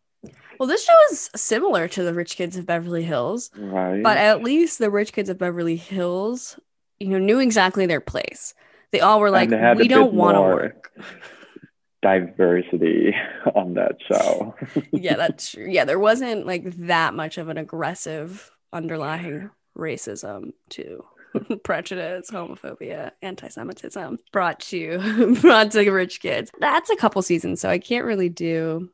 [0.58, 4.02] Well, this show is similar to the Rich Kids of Beverly Hills, right?
[4.02, 6.58] But at least the Rich Kids of Beverly Hills
[7.00, 8.54] you know, knew exactly their place.
[8.90, 10.92] They all were like, we don't want to work.
[12.02, 13.12] Diversity
[13.54, 14.54] on that show.
[14.92, 15.66] yeah, that's true.
[15.68, 21.04] Yeah, there wasn't like that much of an aggressive underlying racism to
[21.64, 26.50] prejudice, homophobia, anti-Semitism brought to brought to rich kids.
[26.60, 28.88] That's a couple seasons, so I can't really do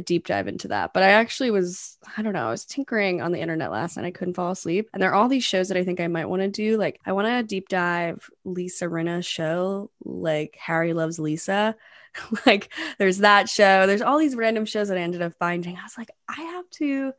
[0.00, 0.92] a deep dive into that.
[0.92, 4.06] But I actually was, I don't know, I was tinkering on the internet last night.
[4.06, 4.88] I couldn't fall asleep.
[4.92, 6.76] And there are all these shows that I think I might want to do.
[6.76, 11.76] Like, I want to deep dive Lisa Rinna's show, like Harry Loves Lisa.
[12.46, 13.86] like, there's that show.
[13.86, 15.76] There's all these random shows that I ended up finding.
[15.76, 17.12] I was like, I have to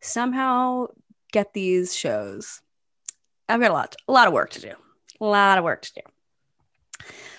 [0.00, 0.88] somehow
[1.32, 2.60] get these shows.
[3.48, 4.72] I've got a lot, a lot of work to do.
[5.20, 6.00] A lot of work to do.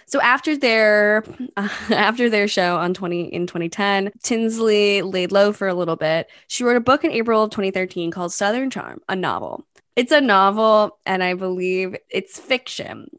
[0.08, 1.24] So after their
[1.58, 6.30] uh, after their show on 20 in 2010, Tinsley laid low for a little bit.
[6.48, 9.66] She wrote a book in April of 2013 called Southern Charm, a novel.
[9.96, 13.10] It's a novel, and I believe it's fiction.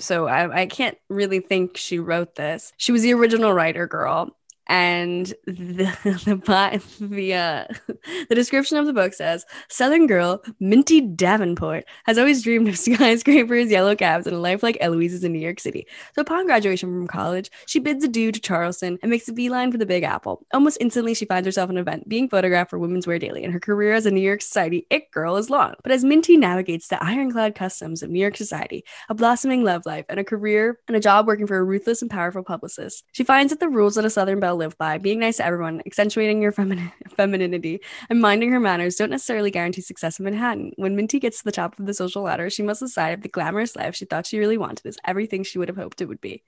[0.00, 2.72] So I, I can't really think she wrote this.
[2.76, 4.36] She was the original writer girl,
[4.68, 5.88] and the
[6.24, 7.64] the the, uh,
[8.28, 13.70] the description of the book says southern girl minty davenport has always dreamed of skyscrapers
[13.70, 15.86] yellow cabs and a life like eloise's in new york city.
[16.14, 19.78] So upon graduation from college she bids adieu to charleston and makes a beeline for
[19.78, 20.46] the big apple.
[20.52, 23.52] Almost instantly she finds herself in an event being photographed for women's wear daily and
[23.52, 25.74] her career as a new york society it girl is long.
[25.82, 30.04] But as minty navigates the ironclad customs of new york society a blossoming love life
[30.08, 33.50] and a career and a job working for a ruthless and powerful publicist she finds
[33.50, 36.52] that the rules that a southern belle live by, being nice to everyone, accentuating your
[36.52, 40.72] femin- femininity, and minding her manners don't necessarily guarantee success in Manhattan.
[40.76, 43.28] When Minty gets to the top of the social ladder, she must decide if the
[43.28, 46.20] glamorous life she thought she really wanted is everything she would have hoped it would
[46.20, 46.42] be.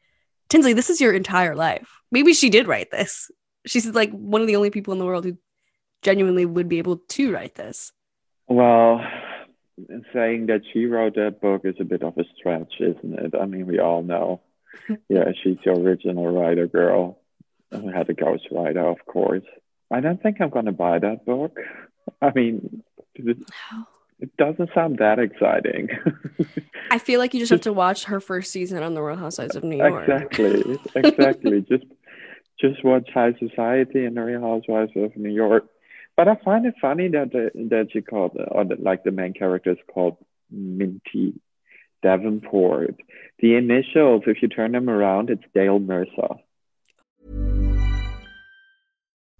[0.48, 1.88] Tinsley, this is your entire life.
[2.10, 3.30] Maybe she did write this.
[3.66, 5.38] She's like one of the only people in the world who
[6.02, 7.92] genuinely would be able to write this.
[8.48, 9.00] Well,
[10.12, 13.34] saying that she wrote that book is a bit of a stretch, isn't it?
[13.40, 14.40] I mean, we all know.
[15.08, 17.20] yeah, she's the original writer girl
[17.70, 19.44] who had a ghostwriter, of course.
[19.90, 21.58] I don't think I'm going to buy that book.
[22.22, 22.82] I mean,
[23.14, 23.38] it,
[24.20, 25.88] it doesn't sound that exciting.
[26.90, 29.56] I feel like you just have to watch her first season on The Real Housewives
[29.56, 30.08] of New York.
[30.08, 31.60] Exactly, exactly.
[31.68, 31.84] just
[32.60, 35.64] just watch High Society and The Real Housewives of New York.
[36.16, 39.32] But I find it funny that the, that she called, or the, like the main
[39.32, 40.18] character is called
[40.50, 41.40] Minty
[42.02, 42.96] Davenport.
[43.38, 46.36] The initials, if you turn them around, it's Dale Mercer.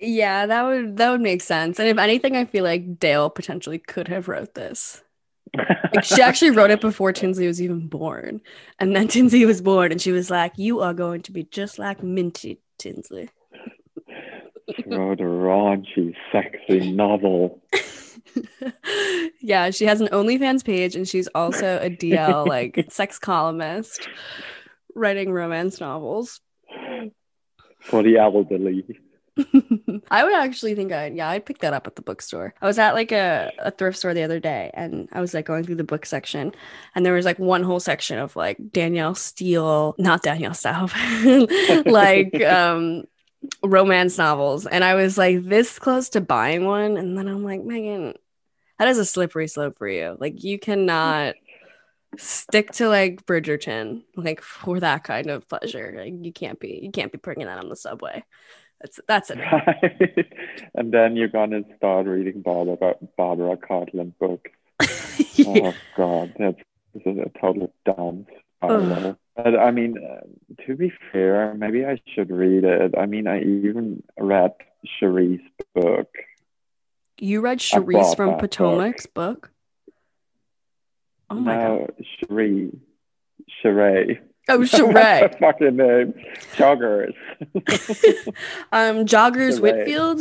[0.00, 1.78] Yeah, that would that would make sense.
[1.78, 5.02] And if anything, I feel like Dale potentially could have wrote this.
[5.94, 8.40] Like she actually wrote it before Tinsley was even born.
[8.78, 11.78] And then Tinsley was born and she was like, You are going to be just
[11.78, 13.28] like Minty Tinsley.
[14.74, 17.60] She wrote a raunchy, sexy novel.
[19.40, 24.08] yeah, she has an OnlyFans page and she's also a DL like sex columnist
[24.94, 26.40] writing romance novels.
[27.80, 28.84] For the elderly.
[30.10, 32.54] I would actually think I'd yeah, I'd pick that up at the bookstore.
[32.60, 35.46] I was at like a, a thrift store the other day and I was like
[35.46, 36.52] going through the book section
[36.94, 40.90] and there was like one whole section of like Danielle Steel, not Danielle Staub,
[41.86, 43.04] like um
[43.62, 44.66] romance novels.
[44.66, 46.96] And I was like this close to buying one.
[46.96, 48.14] And then I'm like, Megan,
[48.78, 50.16] that is a slippery slope for you.
[50.18, 51.34] Like you cannot
[52.16, 55.94] stick to like Bridgerton, like for that kind of pleasure.
[55.96, 58.24] Like you can't be you can't be bringing that on the subway.
[58.80, 59.38] That's that's it.
[60.74, 64.48] and then you're gonna start reading Barbara Barbara Cartland book.
[65.46, 66.58] oh God, that's
[67.06, 68.26] a total spiral.
[69.36, 72.94] But I mean, uh, to be fair, maybe I should read it.
[72.96, 74.52] I mean, I even read
[74.98, 75.40] Cherie's
[75.74, 76.08] book.
[77.18, 79.42] You read Cherise from Potomac's book.
[79.42, 79.50] book?
[81.28, 82.06] Oh my no, god.
[82.18, 82.70] Cherie.
[83.62, 84.20] Cherie.
[84.48, 85.38] Oh, Sheree.
[85.38, 86.14] fucking name.
[86.56, 87.14] Joggers.
[88.72, 90.20] um, Joggers Whitfield.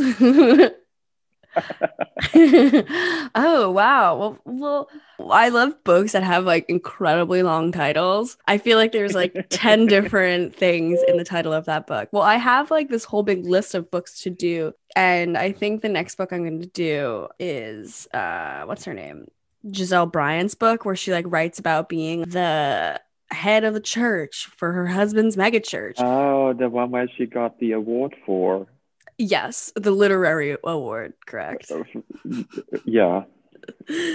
[3.36, 4.16] oh wow.
[4.18, 4.90] Well, well,
[5.32, 8.38] I love books that have like incredibly long titles.
[8.48, 12.10] I feel like there's like 10 different things in the title of that book.
[12.12, 14.74] Well, I have like this whole big list of books to do.
[14.96, 19.28] And I think the next book I'm going to do is uh what's her name?
[19.66, 24.72] Gizelle Bryant's book where she like writes about being the head of the church for
[24.72, 25.96] her husband's megachurch.
[25.98, 28.68] Oh, the one where she got the award for.
[29.18, 31.72] Yes, the literary award, correct.
[32.86, 33.24] yeah.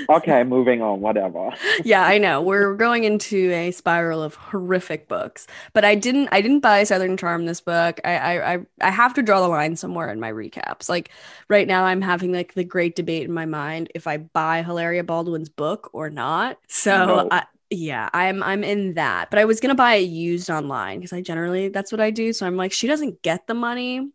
[0.09, 1.51] Okay, moving on, whatever.
[1.85, 2.41] yeah, I know.
[2.41, 5.47] We're going into a spiral of horrific books.
[5.73, 8.01] But I didn't I didn't buy Southern Charm this book.
[8.05, 10.89] I I I, I have to draw the line somewhere in my recaps.
[10.89, 11.11] Like
[11.49, 15.05] right now I'm having like the great debate in my mind if I buy Hilaria
[15.05, 16.59] Baldwin's book or not.
[16.69, 17.29] So no.
[17.31, 19.31] I yeah, I'm I'm in that.
[19.31, 22.33] But I was gonna buy it used online because I generally that's what I do.
[22.33, 24.11] So I'm like, she doesn't get the money,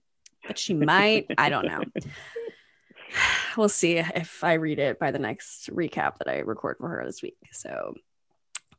[0.48, 1.28] but she might.
[1.38, 1.84] I don't know.
[3.58, 7.04] We'll see if I read it by the next recap that I record for her
[7.06, 7.38] this week.
[7.52, 7.96] So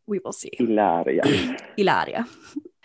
[0.06, 0.52] we will see.
[0.56, 1.22] Hilaria.
[1.76, 2.26] Hilaria.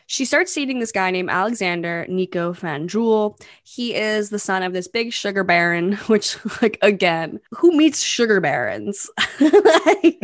[0.08, 3.40] She starts dating this guy named Alexander Nico Fanjul.
[3.64, 8.40] He is the son of this big sugar baron, which, like, again, who meets sugar
[8.40, 9.10] barons?
[9.40, 10.20] like,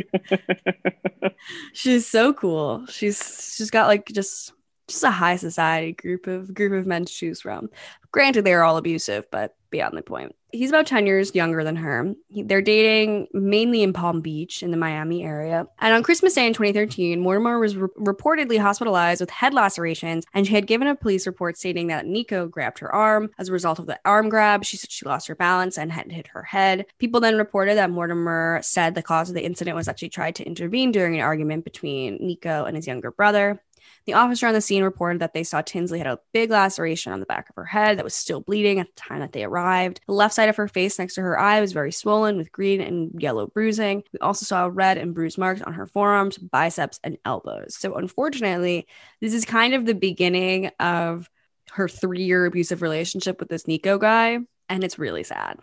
[1.73, 2.85] she's so cool.
[2.87, 4.53] She's she's got like just
[4.87, 7.69] just a high society group of group of men to choose from.
[8.11, 10.35] Granted, they are all abusive, but beyond the point.
[10.53, 12.13] He's about 10 years younger than her.
[12.27, 15.65] He, they're dating mainly in Palm Beach in the Miami area.
[15.79, 20.45] And on Christmas Day in 2013, Mortimer was re- reportedly hospitalized with head lacerations, and
[20.45, 23.29] she had given a police report stating that Nico grabbed her arm.
[23.39, 26.11] As a result of the arm grab, she said she lost her balance and had
[26.11, 26.85] hit her head.
[26.99, 30.35] People then reported that Mortimer said the cause of the incident was that she tried
[30.35, 33.61] to intervene during an argument between Nico and his younger brother.
[34.05, 37.19] The officer on the scene reported that they saw Tinsley had a big laceration on
[37.19, 40.01] the back of her head that was still bleeding at the time that they arrived.
[40.07, 42.81] The left side of her face next to her eye was very swollen with green
[42.81, 44.03] and yellow bruising.
[44.11, 47.75] We also saw red and bruised marks on her forearms, biceps, and elbows.
[47.75, 48.87] So, unfortunately,
[49.19, 51.29] this is kind of the beginning of
[51.71, 54.39] her three year abusive relationship with this Nico guy.
[54.69, 55.59] And it's really sad.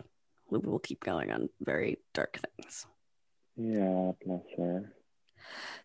[0.49, 2.85] We will keep going on very dark things.
[3.55, 4.93] Yeah, bless her.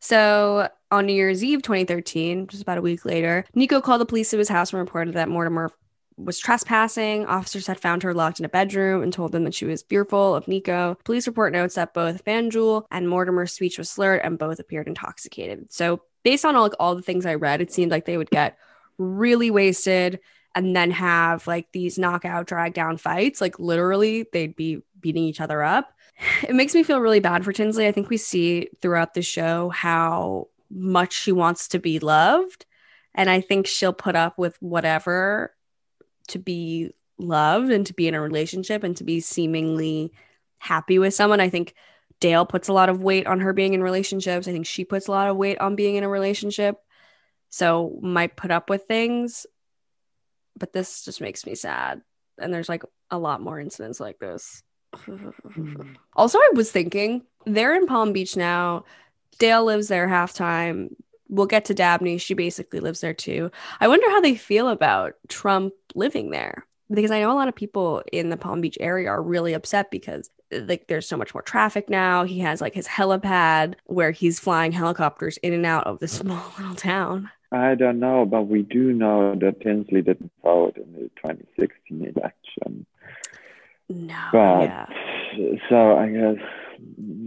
[0.04, 4.28] So on New Year's Eve 2013, just about a week later, Nico called the police
[4.30, 5.70] to his house and reported that Mortimer
[6.18, 7.24] was trespassing.
[7.24, 10.34] Officers had found her locked in a bedroom and told them that she was fearful
[10.34, 10.98] of Nico.
[11.04, 15.72] Police report notes that both Fanjul and Mortimer's speech was slurred and both appeared intoxicated.
[15.72, 18.28] So, based on all, like, all the things I read, it seemed like they would
[18.28, 18.58] get
[18.98, 20.20] really wasted
[20.54, 23.40] and then have like these knockout drag down fights.
[23.40, 25.94] Like, literally, they'd be beating each other up.
[26.48, 27.86] It makes me feel really bad for Tinsley.
[27.86, 32.66] I think we see throughout the show how much she wants to be loved.
[33.14, 35.54] And I think she'll put up with whatever
[36.28, 40.12] to be loved and to be in a relationship and to be seemingly
[40.58, 41.40] happy with someone.
[41.40, 41.74] I think
[42.20, 44.48] Dale puts a lot of weight on her being in relationships.
[44.48, 46.76] I think she puts a lot of weight on being in a relationship.
[47.50, 49.46] So might put up with things.
[50.56, 52.02] But this just makes me sad.
[52.38, 54.62] And there's like a lot more incidents like this.
[56.16, 58.84] also, I was thinking they're in Palm Beach now.
[59.38, 60.96] Dale lives there half time
[61.28, 62.18] we'll get to Dabney.
[62.18, 63.50] She basically lives there too.
[63.80, 67.54] I wonder how they feel about Trump living there because I know a lot of
[67.54, 71.42] people in the Palm Beach area are really upset because like there's so much more
[71.42, 72.24] traffic now.
[72.24, 76.52] He has like his helipad where he's flying helicopters in and out of the small
[76.58, 77.30] little town.
[77.52, 82.84] I don't know, but we do know that Tinsley didn't vote in the 2016 election.
[83.88, 84.86] No, but yeah.
[85.68, 86.44] so I guess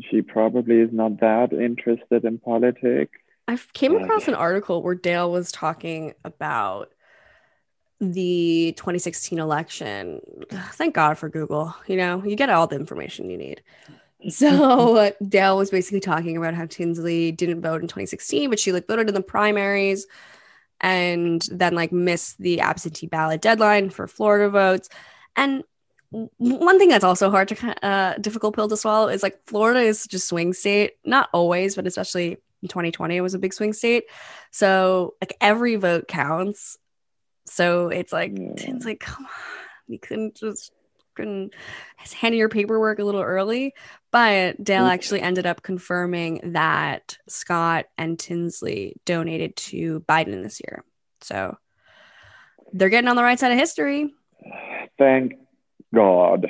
[0.09, 3.17] she probably is not that interested in politics.
[3.47, 6.91] I came across an article where Dale was talking about
[7.99, 10.21] the 2016 election.
[10.73, 11.73] Thank God for Google.
[11.87, 13.61] You know, you get all the information you need.
[14.29, 18.87] So Dale was basically talking about how Tinsley didn't vote in 2016, but she like
[18.87, 20.07] voted in the primaries
[20.81, 24.89] and then like missed the absentee ballot deadline for Florida votes.
[25.35, 25.63] And
[26.09, 30.07] one thing that's also hard to uh, difficult pill to swallow is like Florida is
[30.07, 34.05] just swing state, not always, but especially in 2020 it was a big swing state.
[34.51, 36.77] So like every vote counts.
[37.45, 38.53] So it's like yeah.
[38.57, 39.31] it's like come on.
[39.87, 40.71] You couldn't just
[41.15, 41.53] couldn't
[41.97, 43.73] hand your paperwork a little early.
[44.11, 44.91] But dale mm.
[44.91, 50.85] actually ended up confirming that scott and tinsley donated to biden this year.
[51.21, 51.57] So
[52.71, 54.13] they're getting on the right side of history.
[54.97, 55.33] Thank
[55.93, 56.47] god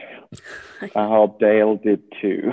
[0.82, 2.52] i hope dale did too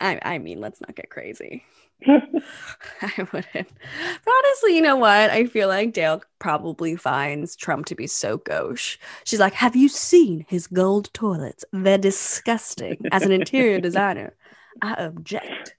[0.00, 1.64] I, I mean let's not get crazy
[2.06, 3.52] I wouldn't.
[3.52, 5.30] But honestly, you know what?
[5.30, 8.98] I feel like Dale probably finds Trump to be so gauche.
[9.24, 11.64] She's like, Have you seen his gold toilets?
[11.72, 12.98] They're disgusting.
[13.12, 14.34] As an interior designer,
[14.82, 15.74] I object.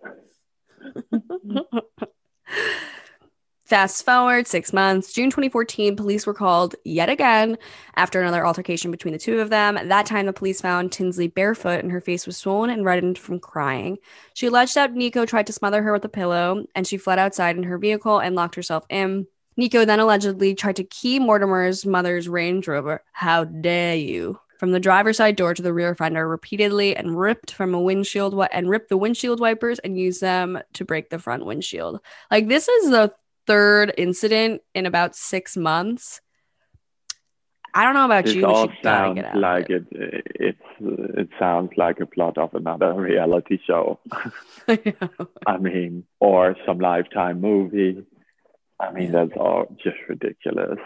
[3.68, 7.58] Fast forward six months, June 2014, police were called yet again
[7.98, 9.78] after another altercation between the two of them.
[9.90, 13.42] That time, the police found Tinsley barefoot and her face was swollen and reddened from
[13.42, 13.98] crying.
[14.36, 17.58] She alleged that Nico tried to smother her with a pillow and she fled outside
[17.58, 19.28] in her vehicle and locked herself in.
[19.58, 23.04] Nico then allegedly tried to key Mortimer's mother's Range Rover.
[23.12, 24.40] How dare you?
[24.60, 28.32] From the driver's side door to the rear fender repeatedly and ripped from a windshield
[28.32, 32.00] wi- and ripped the windshield wipers and used them to break the front windshield.
[32.32, 33.14] Like this is the
[33.48, 36.22] third incident in about six months.
[37.74, 38.46] I don't know about this you.
[38.46, 39.86] all sounds like it.
[39.92, 40.26] it.
[40.40, 44.00] It it sounds like a plot of another reality show.
[45.48, 48.04] I mean, or some Lifetime movie.
[48.80, 50.80] I mean, that's all just ridiculous.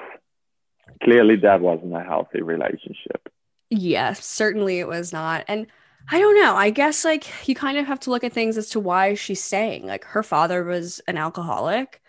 [1.04, 3.30] Clearly, that wasn't a healthy relationship.
[3.70, 5.46] Yes, certainly it was not.
[5.48, 5.68] And
[6.10, 6.56] I don't know.
[6.56, 9.44] I guess like you kind of have to look at things as to why she's
[9.44, 9.86] staying.
[9.86, 12.02] Like her father was an alcoholic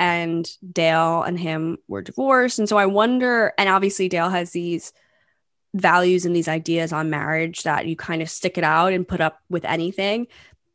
[0.00, 2.58] and Dale and him were divorced.
[2.58, 4.94] And so I wonder, and obviously Dale has these
[5.74, 9.20] values and these ideas on marriage that you kind of stick it out and put
[9.20, 10.26] up with anything.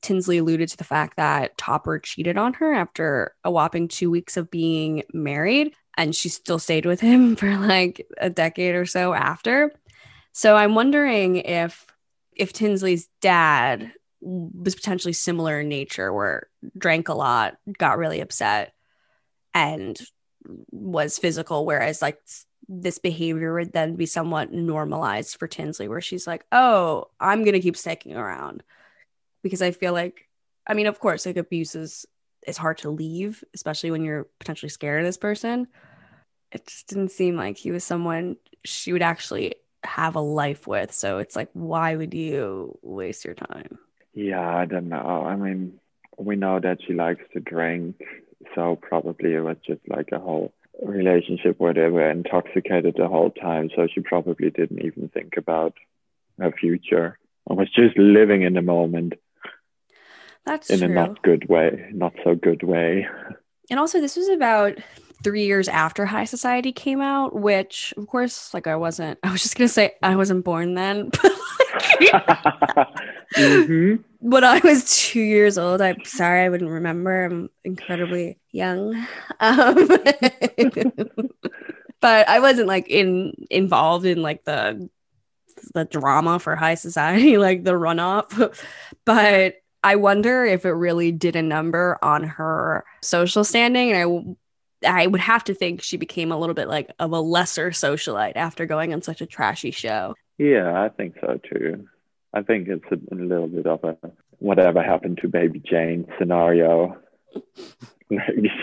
[0.03, 4.37] Tinsley alluded to the fact that Topper cheated on her after a whopping two weeks
[4.37, 9.11] of being married, and she still stayed with him for like a decade or so
[9.11, 9.73] after.
[10.33, 11.87] So I'm wondering if
[12.31, 16.47] if Tinsley's dad was potentially similar in nature, where
[16.77, 18.74] drank a lot, got really upset,
[19.55, 19.99] and
[20.69, 22.19] was physical whereas like
[22.67, 27.53] this behavior would then be somewhat normalized for Tinsley where she's like oh I'm going
[27.53, 28.61] to keep sticking around.
[29.41, 30.27] Because I feel like
[30.67, 32.05] I mean of course like abuse is
[32.45, 35.67] it's hard to leave especially when you're potentially scared of this person.
[36.51, 40.91] It just didn't seem like he was someone she would actually have a life with.
[40.93, 43.77] So it's like why would you waste your time?
[44.13, 45.23] Yeah I don't know.
[45.25, 45.79] I mean
[46.17, 48.01] we know that she likes to drink
[48.53, 53.31] so probably it was just like a whole relationship where they were intoxicated the whole
[53.31, 53.69] time.
[53.75, 55.73] So she probably didn't even think about
[56.39, 57.17] her future.
[57.49, 59.13] I was just living in the moment.
[60.45, 60.89] That's in true.
[60.89, 63.07] a not good way, not so good way.
[63.69, 64.77] And also, this was about
[65.23, 69.41] three years after High Society came out, which of course, like I wasn't, I was
[69.41, 71.09] just gonna say I wasn't born then.
[73.35, 73.95] hmm
[74.25, 77.25] when I was two years old, I'm sorry I wouldn't remember.
[77.25, 78.95] I'm incredibly young.
[79.39, 79.75] Um,
[82.01, 84.89] but I wasn't like in involved in like the
[85.75, 88.59] the drama for high society, like the runoff.
[89.05, 93.91] but I wonder if it really did a number on her social standing.
[93.91, 94.37] And
[94.83, 97.69] I I would have to think she became a little bit like of a lesser
[97.69, 100.15] socialite after going on such a trashy show.
[100.39, 101.87] Yeah, I think so too.
[102.35, 103.97] I think it's a, a little bit of a
[104.39, 106.97] whatever happened to Baby Jane scenario.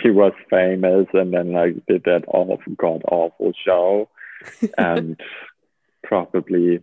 [0.01, 4.09] she was famous and then like did that awful god awful show
[4.77, 5.19] and
[6.01, 6.79] probably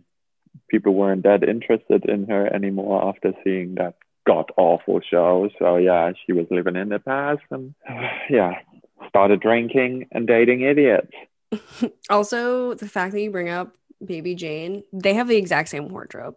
[0.69, 3.95] people weren't that interested in her anymore after seeing that
[4.27, 5.49] god awful show.
[5.59, 7.73] So yeah, she was living in the past and
[8.29, 8.59] yeah,
[9.07, 11.11] started drinking and dating idiots.
[12.09, 16.35] Also, the fact that you bring up Baby Jane, they have the exact same wardrobe.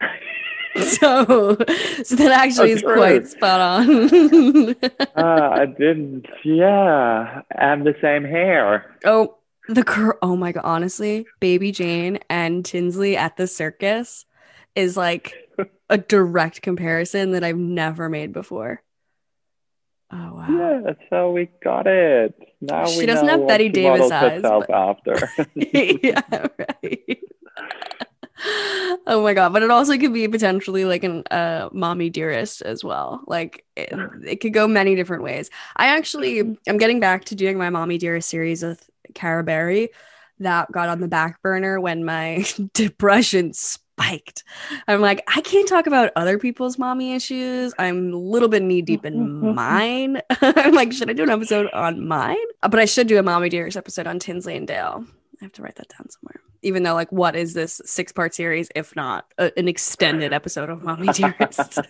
[0.76, 1.56] so,
[2.04, 2.94] so that actually Oh, is true.
[2.96, 4.74] quite spot on.
[5.16, 6.26] uh, I didn't.
[6.44, 8.96] Yeah, and the same hair.
[9.04, 9.36] oh,
[9.68, 14.24] the cur- oh my god, honestly, Baby Jane and Tinsley at the circus
[14.74, 15.34] is like
[15.90, 18.82] a direct comparison that I've never made before.
[20.10, 20.46] Oh wow.
[20.48, 22.34] Yeah, so we got it.
[22.62, 25.28] Now She doesn't have Bette Davis eyes, but- after.
[25.54, 26.22] yeah,
[26.58, 27.18] right.
[29.06, 29.52] oh my god!
[29.52, 33.22] But it also could be potentially like an uh, mommy dearest as well.
[33.26, 33.92] Like it,
[34.24, 35.50] it could go many different ways.
[35.76, 39.90] I actually I'm getting back to doing my mommy dearest series with Cara Berry.
[40.40, 42.44] That got on the back burner when my
[42.74, 44.44] depression spiked.
[44.86, 47.74] I'm like, I can't talk about other people's mommy issues.
[47.78, 50.20] I'm a little bit knee deep in mine.
[50.40, 52.36] I'm like, should I do an episode on mine?
[52.62, 55.04] But I should do a mommy dearest episode on Tinsley and Dale.
[55.40, 56.40] I have to write that down somewhere.
[56.62, 60.70] Even though, like, what is this six part series if not a- an extended episode
[60.70, 61.78] of Mommy Dearest?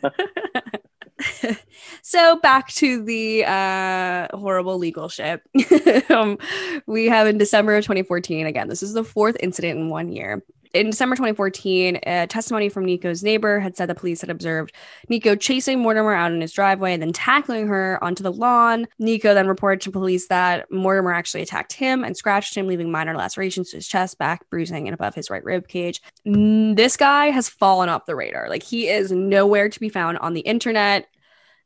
[2.02, 5.42] so back to the uh, horrible legal shit.
[6.10, 6.38] um,
[6.86, 8.46] we have in December of 2014.
[8.46, 10.42] Again, this is the fourth incident in one year.
[10.74, 14.74] In December 2014, a testimony from Nico's neighbor had said the police had observed
[15.08, 18.86] Nico chasing Mortimer out in his driveway and then tackling her onto the lawn.
[18.98, 23.16] Nico then reported to police that Mortimer actually attacked him and scratched him, leaving minor
[23.16, 26.02] lacerations to his chest, back, bruising, and above his right rib cage.
[26.24, 28.48] This guy has fallen off the radar.
[28.48, 31.06] Like he is nowhere to be found on the internet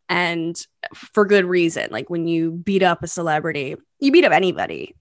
[0.09, 0.57] and
[0.95, 1.89] for good reason.
[1.91, 4.95] Like when you beat up a celebrity, you beat up anybody,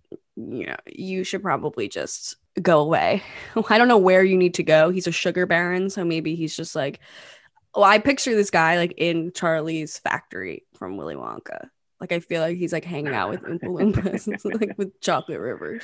[0.50, 3.24] you know, you should probably just go away.
[3.70, 4.90] I don't know where you need to go.
[4.90, 7.00] He's a sugar baron, so maybe he's just like
[7.76, 11.70] well, I picture this guy like in Charlie's factory from Willy Wonka.
[12.00, 15.84] Like I feel like he's like hanging out with Oompa Loompas, like with chocolate rivers.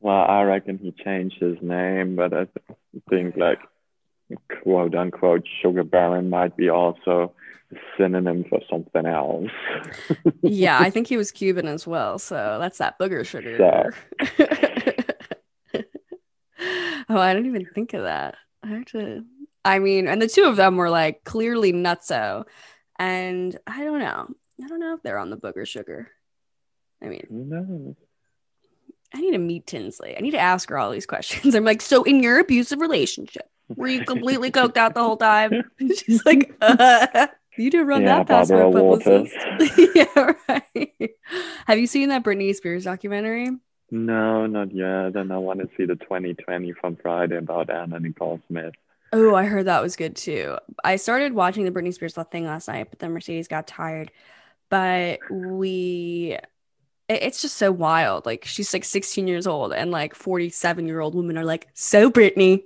[0.00, 2.46] well, I reckon he changed his name, but I
[3.08, 3.60] think like
[4.62, 7.32] quote unquote sugar baron might be also
[7.96, 9.50] synonym for something else.
[10.42, 12.18] yeah, I think he was Cuban as well.
[12.18, 13.92] So that's that booger sugar.
[17.08, 18.36] oh, I didn't even think of that.
[18.62, 19.24] I have to.
[19.64, 22.44] I mean, and the two of them were like clearly nutso,
[22.98, 24.28] and I don't know.
[24.62, 26.10] I don't know if they're on the booger sugar.
[27.02, 27.96] I mean, knows?
[29.14, 30.16] I need to meet Tinsley.
[30.16, 31.54] I need to ask her all these questions.
[31.54, 35.70] I'm like, so in your abusive relationship, were you completely coked out the whole time?
[35.78, 37.26] She's like, uh,
[37.58, 39.30] you didn't run Yeah, that my Barbara Walters.
[39.58, 39.88] publicist.
[39.94, 41.10] yeah, right.
[41.66, 43.50] Have you seen that Britney Spears documentary?
[43.90, 45.14] No, not yet.
[45.16, 48.74] And I want to see the 2020 from Friday about Anna Nicole Smith.
[49.12, 50.56] Oh, I heard that was good too.
[50.82, 54.10] I started watching the Britney Spears thing last night, but then Mercedes got tired.
[54.68, 56.36] But we,
[57.08, 58.26] it- it's just so wild.
[58.26, 62.10] Like she's like 16 years old, and like 47 year old women are like, "So
[62.10, 62.64] Britney,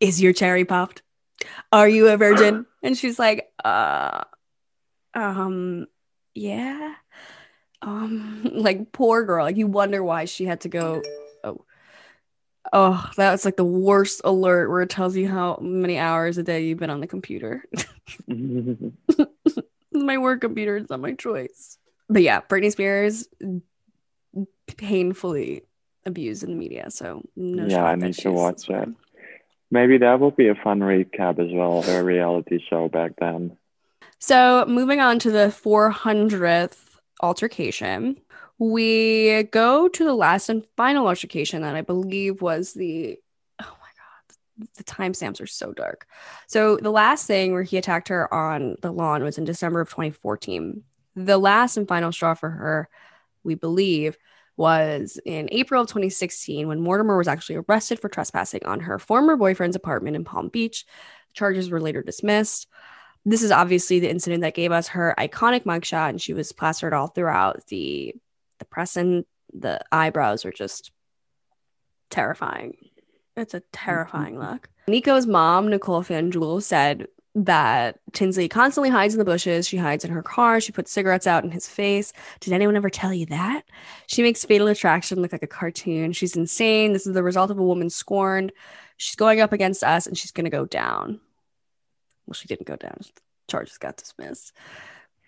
[0.00, 1.02] is your cherry popped?
[1.72, 4.22] Are you a virgin?" And she's like, "Uh,
[5.14, 5.86] um,
[6.34, 6.94] yeah."
[7.82, 9.44] Um, like poor girl.
[9.44, 11.02] Like you wonder why she had to go.
[11.42, 11.64] Oh,
[12.72, 16.64] Oh, that's like the worst alert where it tells you how many hours a day
[16.64, 17.64] you've been on the computer.
[19.92, 21.78] my work computer is not my choice.
[22.08, 23.28] But yeah, Britney Spears
[24.76, 25.62] painfully
[26.04, 26.90] abused in the media.
[26.90, 28.88] So no Yeah, I that need to watch it.
[29.70, 33.56] Maybe that would be a fun recap as well, her reality show back then.
[34.18, 36.76] So moving on to the 400th
[37.20, 38.20] altercation,
[38.58, 43.18] we go to the last and final altercation that I believe was the
[43.60, 46.06] oh my god, the timestamps are so dark.
[46.46, 49.90] So the last thing where he attacked her on the lawn was in December of
[49.90, 50.82] 2014.
[51.16, 52.88] The last and final straw for her,
[53.42, 54.16] we believe,
[54.56, 59.36] was in April of 2016 when Mortimer was actually arrested for trespassing on her former
[59.36, 60.86] boyfriend's apartment in Palm Beach.
[61.34, 62.66] Charges were later dismissed.
[63.24, 66.94] This is obviously the incident that gave us her iconic mugshot, and she was plastered
[66.94, 68.14] all throughout the
[68.58, 70.92] the press and the eyebrows are just
[72.10, 72.76] terrifying.
[73.36, 73.66] It's a mm-hmm.
[73.72, 74.68] terrifying look.
[74.88, 79.68] Nico's mom, Nicole Fanjul, said that Tinsley constantly hides in the bushes.
[79.68, 80.58] She hides in her car.
[80.58, 82.14] She puts cigarettes out in his face.
[82.40, 83.64] Did anyone ever tell you that?
[84.06, 86.12] She makes Fatal Attraction look like a cartoon.
[86.12, 86.94] She's insane.
[86.94, 88.52] This is the result of a woman scorned.
[88.96, 91.20] She's going up against us and she's going to go down.
[92.26, 93.00] Well, she didn't go down.
[93.48, 94.54] Charges got dismissed.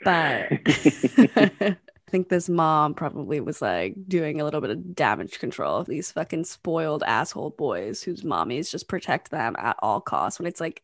[0.02, 0.46] But
[2.09, 5.86] I think this mom probably was like doing a little bit of damage control of
[5.86, 10.61] these fucking spoiled asshole boys whose mommies just protect them at all costs when it's
[10.61, 10.82] like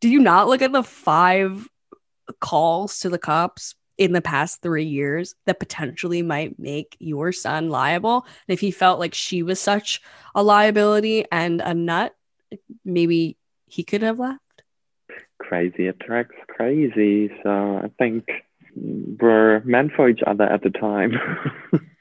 [0.00, 1.68] do you not look at the five
[2.40, 7.68] calls to the cops in the past three years that potentially might make your son
[7.68, 8.26] liable?
[8.48, 10.00] And if he felt like she was such
[10.34, 12.14] a liability and a nut,
[12.84, 13.36] maybe
[13.66, 14.40] he could have left.
[15.38, 17.30] Crazy attracts crazy.
[17.42, 18.24] So I think
[18.76, 21.12] we're meant for each other at the time.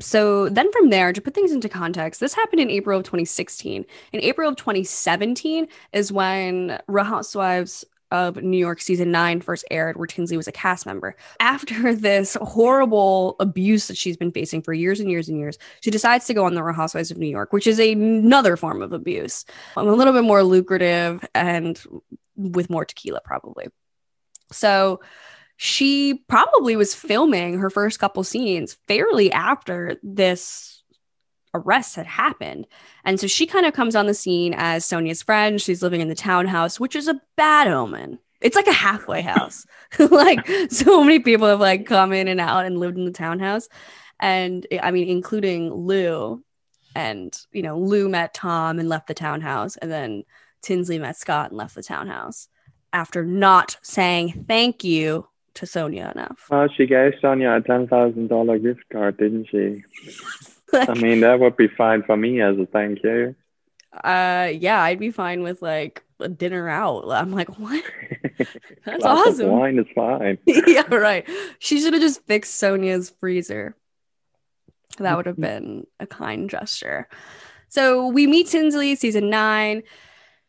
[0.00, 3.84] so then from there, to put things into context, this happened in April of 2016.
[4.12, 9.96] In April of 2017 is when Real Housewives of New York season nine first aired,
[9.96, 11.16] where Tinsley was a cast member.
[11.40, 15.90] After this horrible abuse that she's been facing for years and years and years, she
[15.90, 18.92] decides to go on the Real Housewives of New York, which is another form of
[18.92, 19.44] abuse,
[19.76, 21.80] a little bit more lucrative and
[22.36, 23.66] with more tequila, probably.
[24.52, 25.00] So
[25.56, 30.82] she probably was filming her first couple scenes fairly after this
[31.54, 32.66] arrest had happened.
[33.04, 35.60] And so she kind of comes on the scene as Sonja's friend.
[35.60, 38.18] She's living in the townhouse, which is a bad omen.
[38.40, 39.64] It's like a halfway house.
[39.98, 43.68] like so many people have like come in and out and lived in the townhouse.
[44.18, 46.42] And I mean, including Lou.
[46.96, 49.76] And, you know, Lou met Tom and left the townhouse.
[49.76, 50.24] And then
[50.62, 52.48] Tinsley met Scott and left the townhouse
[52.92, 56.46] after not saying thank you to Sonja enough.
[56.50, 59.82] Well, she gave Sonja a ten thousand dollar gift card, didn't she?
[60.72, 63.34] I mean, that would be fine for me as a thank you.
[63.92, 67.04] Uh, yeah, I'd be fine with like a dinner out.
[67.10, 67.84] I'm like, what?
[68.84, 69.50] That's awesome.
[69.50, 70.38] wine is fine.
[70.46, 71.28] yeah, right.
[71.58, 73.76] She should have just fixed Sonja's freezer.
[74.98, 77.08] That would have been a kind gesture.
[77.68, 79.82] So we meet Tinsley season nine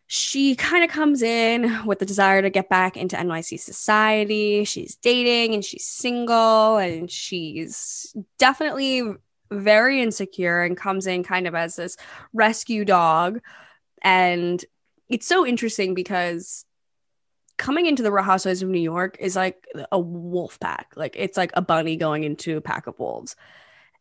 [0.08, 4.64] she kind of comes in with the desire to get back into NYC society.
[4.64, 9.04] She's dating and she's single and she's definitely
[9.52, 11.98] very insecure and comes in kind of as this
[12.34, 13.40] rescue dog.
[14.02, 14.64] And
[15.10, 16.66] it's so interesting because
[17.58, 20.94] coming into the Real Housewives of New York is like a wolf pack.
[20.96, 23.36] Like it's like a bunny going into a pack of wolves.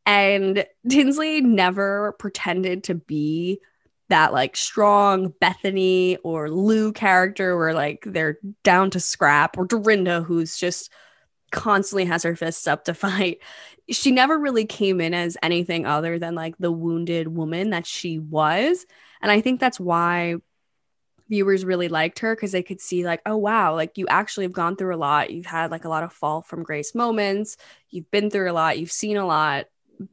[0.04, 3.60] And Tinsley never pretended to be
[4.08, 10.22] that like strong Bethany or Lou character where like they're down to scrap or Dorinda
[10.22, 10.90] who's just
[11.50, 13.38] constantly has her fists up to fight.
[13.90, 18.18] She never really came in as anything other than like the wounded woman that she
[18.18, 18.86] was.
[19.22, 20.36] And I think that's why
[21.28, 24.52] viewers really liked her because they could see like oh wow like you actually have
[24.52, 27.56] gone through a lot you've had like a lot of fall from grace moments
[27.88, 29.64] you've been through a lot you've seen a lot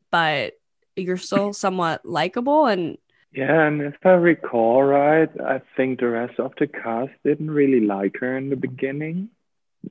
[0.10, 0.54] but
[0.96, 2.98] you're still somewhat likable and
[3.34, 7.80] yeah, and if I recall right, I think the rest of the cast didn't really
[7.80, 9.30] like her in the beginning.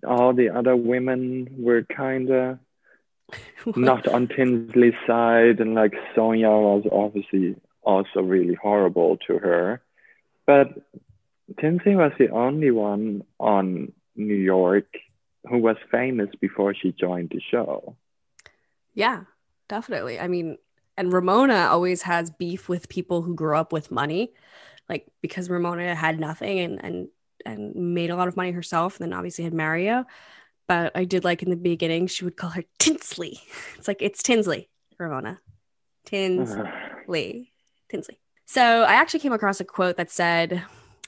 [0.07, 2.59] All the other women were kind of
[3.77, 9.81] not on Tinsley's side, and like Sonja was obviously also really horrible to her.
[10.47, 10.79] But
[11.59, 14.87] Tinsley was the only one on New York
[15.49, 17.97] who was famous before she joined the show.
[18.93, 19.23] Yeah,
[19.69, 20.21] definitely.
[20.21, 20.59] I mean,
[21.01, 24.35] and Ramona always has beef with people who grew up with money,
[24.87, 27.09] like because Ramona had nothing and and
[27.47, 29.01] and made a lot of money herself.
[29.01, 30.05] And then obviously had Mario,
[30.69, 33.41] but I did like in the beginning she would call her Tinsley.
[33.79, 35.41] It's like it's Tinsley, Ramona,
[36.05, 37.51] Tinsley,
[37.89, 38.21] Tinsley.
[38.45, 40.63] So I actually came across a quote that said,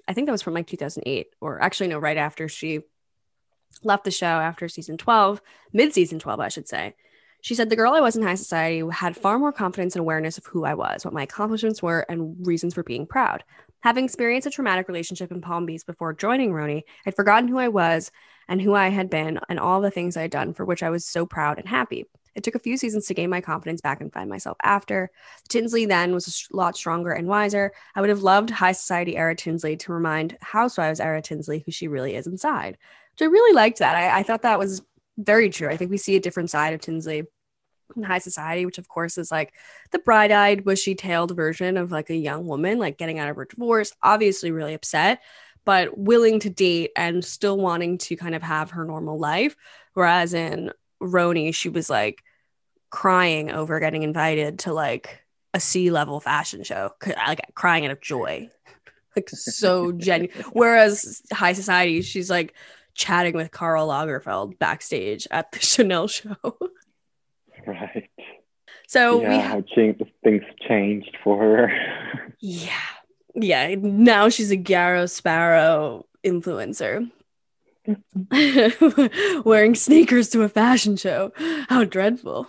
[0.08, 2.80] I think that was from like 2008, or actually no, right after she
[3.84, 5.42] left the show after season 12,
[5.74, 6.94] mid season 12, I should say.
[7.42, 10.38] She said, The girl I was in high society had far more confidence and awareness
[10.38, 13.42] of who I was, what my accomplishments were, and reasons for being proud.
[13.80, 17.66] Having experienced a traumatic relationship in Palm Beach before joining RHONY, I'd forgotten who I
[17.66, 18.12] was
[18.48, 20.90] and who I had been and all the things I had done for which I
[20.90, 22.06] was so proud and happy.
[22.36, 25.10] It took a few seasons to gain my confidence back and find myself after.
[25.48, 27.72] Tinsley then was a lot stronger and wiser.
[27.96, 31.88] I would have loved high society era Tinsley to remind Housewives era Tinsley who she
[31.88, 32.78] really is inside.
[33.14, 33.96] Which I really liked that.
[33.96, 34.82] I, I thought that was
[35.18, 35.68] very true.
[35.68, 37.24] I think we see a different side of Tinsley
[37.94, 39.52] in high society, which of course is like
[39.90, 43.92] the bright-eyed, bushy-tailed version of like a young woman, like getting out of her divorce,
[44.02, 45.20] obviously really upset,
[45.64, 49.54] but willing to date and still wanting to kind of have her normal life.
[49.92, 50.70] Whereas in
[51.02, 52.22] RHONY, she was like
[52.90, 55.20] crying over getting invited to like
[55.52, 58.48] a C-level fashion show, like crying out of joy,
[59.14, 60.44] like so genuine.
[60.52, 62.54] Whereas high society, she's like
[62.94, 66.36] chatting with Karl Lagerfeld backstage at the Chanel show.
[67.66, 68.10] Right.
[68.88, 71.72] So yeah, we how cha- things changed for her.
[72.40, 72.72] yeah.
[73.34, 73.74] Yeah.
[73.78, 77.10] Now she's a Garrow Sparrow influencer.
[77.86, 79.40] Hmm.
[79.44, 81.32] Wearing sneakers to a fashion show.
[81.68, 82.46] How dreadful.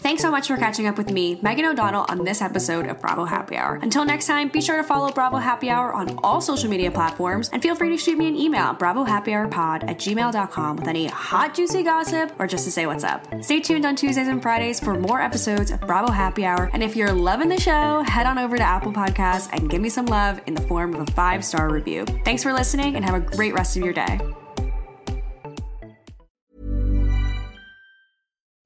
[0.00, 3.24] Thanks so much for catching up with me, Megan O'Donnell, on this episode of Bravo
[3.24, 3.78] Happy Hour.
[3.80, 7.48] Until next time, be sure to follow Bravo Happy Hour on all social media platforms
[7.50, 11.82] and feel free to shoot me an email, bravohappyhourpod at gmail.com with any hot, juicy
[11.82, 13.26] gossip or just to say what's up.
[13.42, 16.68] Stay tuned on Tuesdays and Fridays for more episodes of Bravo Happy Hour.
[16.74, 19.88] And if you're loving the show, head on over to Apple Podcasts and give me
[19.88, 22.04] some love in the form of a five star review.
[22.26, 24.20] Thanks for listening and have a great rest of your day.